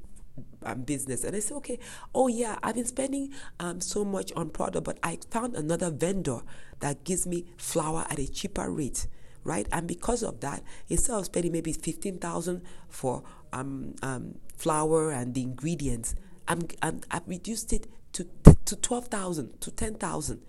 um, 0.64 0.82
business 0.84 1.24
and 1.24 1.36
I 1.36 1.40
said, 1.40 1.56
okay, 1.58 1.80
oh 2.14 2.28
yeah, 2.28 2.58
I've 2.64 2.76
been 2.76 2.86
spending 2.86 3.34
um, 3.60 3.82
so 3.82 4.06
much 4.06 4.32
on 4.36 4.50
product, 4.50 4.86
but 4.86 4.98
I 5.04 5.20
found 5.30 5.56
another 5.56 5.90
vendor 5.90 6.40
that 6.80 7.04
gives 7.04 7.28
me 7.28 7.46
flour 7.58 8.06
at 8.10 8.20
a 8.20 8.28
cheaper 8.32 8.70
rate, 8.72 9.08
right? 9.44 9.68
And 9.72 9.88
because 9.88 10.24
of 10.24 10.40
that, 10.42 10.64
instead 10.90 11.18
of 11.18 11.26
spending 11.26 11.52
maybe 11.52 11.74
fifteen 11.74 12.18
thousand 12.18 12.62
for 12.90 13.24
um, 13.54 13.96
um, 14.02 14.36
flour 14.56 15.12
and 15.12 15.34
the 15.34 15.42
ingredients, 15.42 16.16
I'm, 16.48 16.62
I'm 16.82 17.02
I've 17.10 17.28
reduced 17.28 17.74
it 17.74 17.88
to 18.14 18.28
to 18.66 18.76
twelve 18.76 19.08
thousand 19.08 19.60
to 19.62 19.72
ten 19.72 19.96
thousand, 19.96 20.42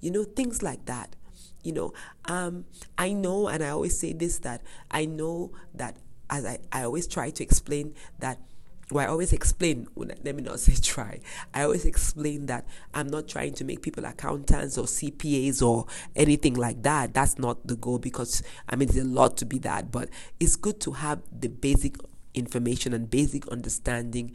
you 0.00 0.10
know, 0.10 0.24
things 0.24 0.62
like 0.62 0.86
that. 0.86 1.16
You 1.64 1.72
know, 1.72 1.92
um, 2.26 2.66
I 2.96 3.12
know, 3.12 3.48
and 3.48 3.62
I 3.64 3.70
always 3.70 3.98
say 3.98 4.12
this 4.12 4.38
that 4.40 4.62
I 4.90 5.06
know 5.06 5.52
that 5.74 5.96
as 6.30 6.44
I, 6.44 6.58
I 6.72 6.84
always 6.84 7.06
try 7.06 7.30
to 7.30 7.42
explain 7.42 7.94
that 8.18 8.38
well, 8.90 9.04
I 9.04 9.08
always 9.08 9.32
explain, 9.32 9.88
let 9.96 10.24
me 10.24 10.42
not 10.42 10.60
say 10.60 10.74
try, 10.74 11.20
I 11.54 11.62
always 11.62 11.84
explain 11.84 12.46
that 12.46 12.66
I'm 12.92 13.08
not 13.08 13.28
trying 13.28 13.54
to 13.54 13.64
make 13.64 13.82
people 13.82 14.04
accountants 14.04 14.76
or 14.76 14.84
CPAs 14.84 15.62
or 15.66 15.86
anything 16.14 16.54
like 16.54 16.82
that. 16.82 17.14
That's 17.14 17.38
not 17.38 17.66
the 17.66 17.76
goal 17.76 17.98
because, 17.98 18.42
I 18.68 18.76
mean, 18.76 18.88
there's 18.88 19.04
a 19.04 19.08
lot 19.08 19.36
to 19.38 19.46
be 19.46 19.58
that, 19.60 19.90
but 19.90 20.10
it's 20.38 20.56
good 20.56 20.80
to 20.82 20.92
have 20.92 21.22
the 21.32 21.48
basic 21.48 21.96
information 22.34 22.92
and 22.92 23.08
basic 23.08 23.46
understanding 23.48 24.34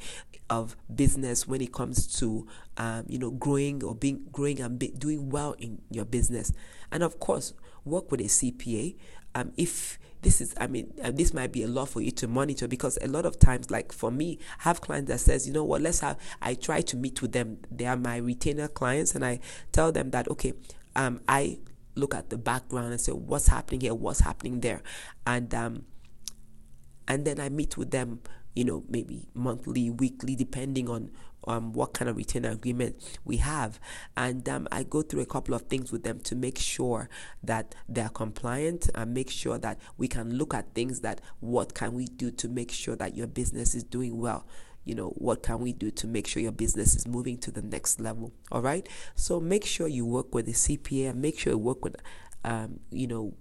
of 0.50 0.76
business 0.94 1.48
when 1.48 1.62
it 1.62 1.72
comes 1.72 2.08
to 2.20 2.48
um, 2.78 3.04
you 3.08 3.20
know 3.20 3.30
growing 3.30 3.84
or 3.84 3.94
being 3.94 4.26
growing 4.32 4.60
and 4.62 4.80
be, 4.80 4.88
doing 4.88 5.30
well 5.30 5.54
in 5.60 5.80
your 5.92 6.06
business 6.06 6.52
and 6.92 7.04
of 7.04 7.20
course 7.20 7.54
work 7.86 8.12
with 8.12 8.22
a 8.22 8.26
cpa 8.26 8.96
um, 9.36 9.52
if 9.58 10.00
this 10.22 10.42
is 10.42 10.54
i 10.60 10.68
mean 10.68 10.94
uh, 11.04 11.12
this 11.12 11.34
might 11.34 11.52
be 11.52 11.64
a 11.64 11.68
lot 11.68 11.88
for 11.88 12.02
you 12.02 12.12
to 12.12 12.28
monitor 12.28 12.68
because 12.68 12.98
a 13.02 13.08
lot 13.08 13.26
of 13.26 13.40
times 13.40 13.72
like 13.72 13.92
for 13.92 14.12
me 14.12 14.38
I 14.60 14.64
have 14.64 14.82
clients 14.82 15.10
that 15.10 15.20
says 15.20 15.48
you 15.48 15.54
know 15.54 15.64
what 15.64 15.82
let's 15.82 16.02
have 16.02 16.18
i 16.42 16.54
try 16.54 16.82
to 16.82 16.98
meet 16.98 17.22
with 17.22 17.32
them. 17.32 17.60
They 17.72 17.86
are 17.86 17.96
my 17.96 18.18
retainer 18.18 18.68
clients 18.68 19.16
and 19.16 19.24
i 19.26 19.40
tell 19.72 19.92
them 19.92 20.12
that 20.12 20.28
okay 20.30 20.54
um, 20.96 21.22
i 21.28 21.60
look 21.96 22.16
at 22.16 22.30
the 22.30 22.38
background 22.38 22.92
and 22.92 23.02
say 23.02 23.12
what's 23.12 23.48
happening 23.48 23.82
here? 23.82 23.94
What's 23.94 24.22
happening 24.22 24.62
there? 24.62 24.82
And 25.28 25.54
um, 25.54 25.86
and 27.08 27.26
then 27.26 27.40
i 27.40 27.50
meet 27.50 27.78
with 27.78 27.92
them 27.92 28.22
you 28.56 28.64
know 28.64 28.84
maybe 28.90 29.28
monthly 29.34 29.90
weekly 29.90 30.36
depending 30.36 30.90
on 30.90 31.12
um, 31.48 31.74
what 31.74 31.94
kind 31.94 32.10
of 32.10 32.18
retainer 32.18 32.50
agreement 32.50 32.96
we 33.26 33.38
have. 33.38 33.80
And 34.16 34.48
um, 34.50 34.68
I 34.72 34.84
go 34.84 35.02
through 35.02 35.22
a 35.22 35.26
couple 35.26 35.54
of 35.54 35.64
things 35.64 35.92
with 35.92 36.04
them 36.04 36.20
to 36.22 36.36
make 36.36 36.58
sure 36.58 37.10
that 37.44 37.76
they're 37.88 38.10
compliant 38.10 38.90
and 38.94 39.14
make 39.14 39.30
sure 39.30 39.58
that 39.58 39.80
we 39.98 40.08
can 40.08 40.38
look 40.38 40.54
at 40.54 40.74
things 40.74 41.02
that 41.02 41.22
what 41.40 41.74
can 41.74 41.94
we 41.94 42.06
do 42.06 42.32
to 42.32 42.48
make 42.48 42.72
sure 42.72 42.96
that 42.98 43.16
your 43.16 43.28
business 43.28 43.76
is 43.76 43.84
doing 43.84 44.18
well? 44.18 44.46
You 44.86 44.96
know 44.96 45.10
what 45.10 45.44
can 45.44 45.60
we 45.60 45.74
do 45.74 45.92
to 45.92 46.08
make 46.08 46.26
sure 46.26 46.42
your 46.42 46.52
business 46.52 46.96
is 46.96 47.08
moving 47.08 47.38
to 47.40 47.52
the 47.52 47.62
next 47.62 48.00
level? 48.00 48.32
All 48.52 48.62
right? 48.62 48.88
So 49.16 49.40
make 49.40 49.66
sure 49.66 49.88
you 49.88 50.06
work 50.06 50.34
with 50.34 50.48
a 50.48 50.52
cpa 50.52 51.10
and 51.12 51.22
make 51.22 51.38
sure 51.38 51.54
you 51.54 51.60
work 51.60 51.84
with 51.84 51.96
um, 52.44 52.80
you 52.90 53.08
know 53.08 53.34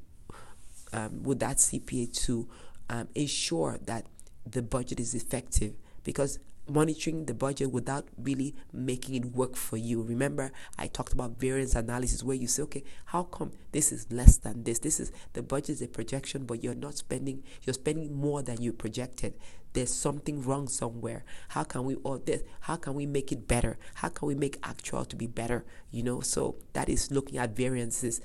um, 0.93 1.23
with 1.23 1.39
that 1.41 1.57
cpa 1.59 2.13
to 2.25 2.49
um, 2.91 3.09
ensure 3.15 3.79
that 3.87 4.07
the 4.51 4.63
budget 4.63 5.01
is 5.01 5.15
effective 5.15 5.75
because 6.05 6.39
monitoring 6.69 7.25
the 7.25 7.35
budget 7.35 7.73
without 7.73 8.07
really 8.19 8.55
making 8.73 9.15
it 9.15 9.25
work 9.27 9.57
for 9.57 9.77
you. 9.77 10.03
Remember, 10.03 10.53
I 10.79 10.87
talked 10.87 11.13
about 11.13 11.39
variance 11.39 11.75
analysis 11.75 12.23
where 12.23 12.37
you 12.37 12.47
say, 12.47 12.63
okay, 12.65 12.85
how 13.07 13.25
come 13.25 13.53
this 13.73 13.91
is 13.91 14.07
less 14.11 14.37
than 14.37 14.65
this? 14.65 14.79
This 14.79 15.01
is 15.01 15.11
the 15.33 15.43
budget 15.43 15.71
is 15.71 15.83
a 15.83 15.89
projection, 15.89 16.45
but 16.45 16.63
you're 16.63 16.75
not 16.75 16.97
spending, 16.97 17.43
you're 17.63 17.75
spending 17.75 18.15
more 18.15 18.43
than 18.43 18.61
you 18.61 18.73
projected. 18.73 19.35
There's 19.73 19.93
something 19.93 20.43
wrong 20.43 20.69
somewhere. 20.69 21.25
How 21.49 21.65
can 21.65 21.85
we 21.85 21.97
all 21.97 22.19
this? 22.19 22.43
How 22.61 22.77
can 22.77 22.95
we 22.95 23.07
make 23.07 23.33
it 23.33 23.47
better? 23.47 23.79
How 23.95 24.09
can 24.09 24.29
we 24.29 24.35
make 24.35 24.59
actual 24.63 25.05
to 25.05 25.17
be 25.17 25.27
better? 25.27 25.65
You 25.91 26.03
know, 26.03 26.21
so 26.21 26.57
that 26.73 26.89
is 26.89 27.11
looking 27.11 27.39
at 27.39 27.55
variances, 27.55 28.21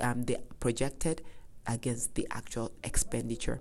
um, 0.00 0.24
the 0.24 0.38
projected 0.60 1.22
against 1.66 2.14
the 2.14 2.26
actual 2.30 2.72
expenditure. 2.84 3.60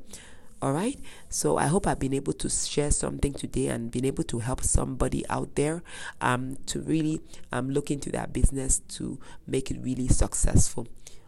All 0.66 0.74
right. 0.74 1.00
So 1.30 1.58
I 1.58 1.68
hope 1.68 1.86
I've 1.86 2.00
been 2.00 2.16
able 2.16 2.34
to 2.34 2.50
share 2.50 2.90
something 2.90 3.34
today 3.34 3.68
and 3.68 3.92
been 3.92 4.04
able 4.04 4.24
to 4.24 4.40
help 4.40 4.64
somebody 4.64 5.24
out 5.30 5.54
there 5.54 5.84
um, 6.22 6.58
to 6.66 6.82
really 6.82 7.22
um, 7.52 7.70
look 7.70 7.92
into 7.92 8.10
that 8.14 8.34
business 8.34 8.80
to 8.98 9.20
make 9.46 9.70
it 9.70 9.78
really 9.80 10.08
successful. 10.08 10.88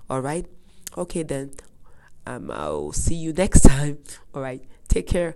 All 0.09 0.21
right. 0.21 0.47
Okay, 0.97 1.21
then 1.21 1.51
um, 2.25 2.49
I'll 2.49 2.93
see 2.93 3.13
you 3.13 3.31
next 3.37 3.61
time. 3.61 3.99
All 4.33 4.41
right. 4.41 4.63
Take 4.87 5.05
care. 5.05 5.35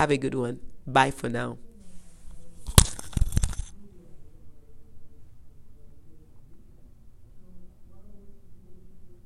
Have 0.00 0.10
a 0.10 0.16
good 0.16 0.34
one. 0.34 0.60
Bye 0.86 1.10
for 1.10 1.28
now. 1.28 1.58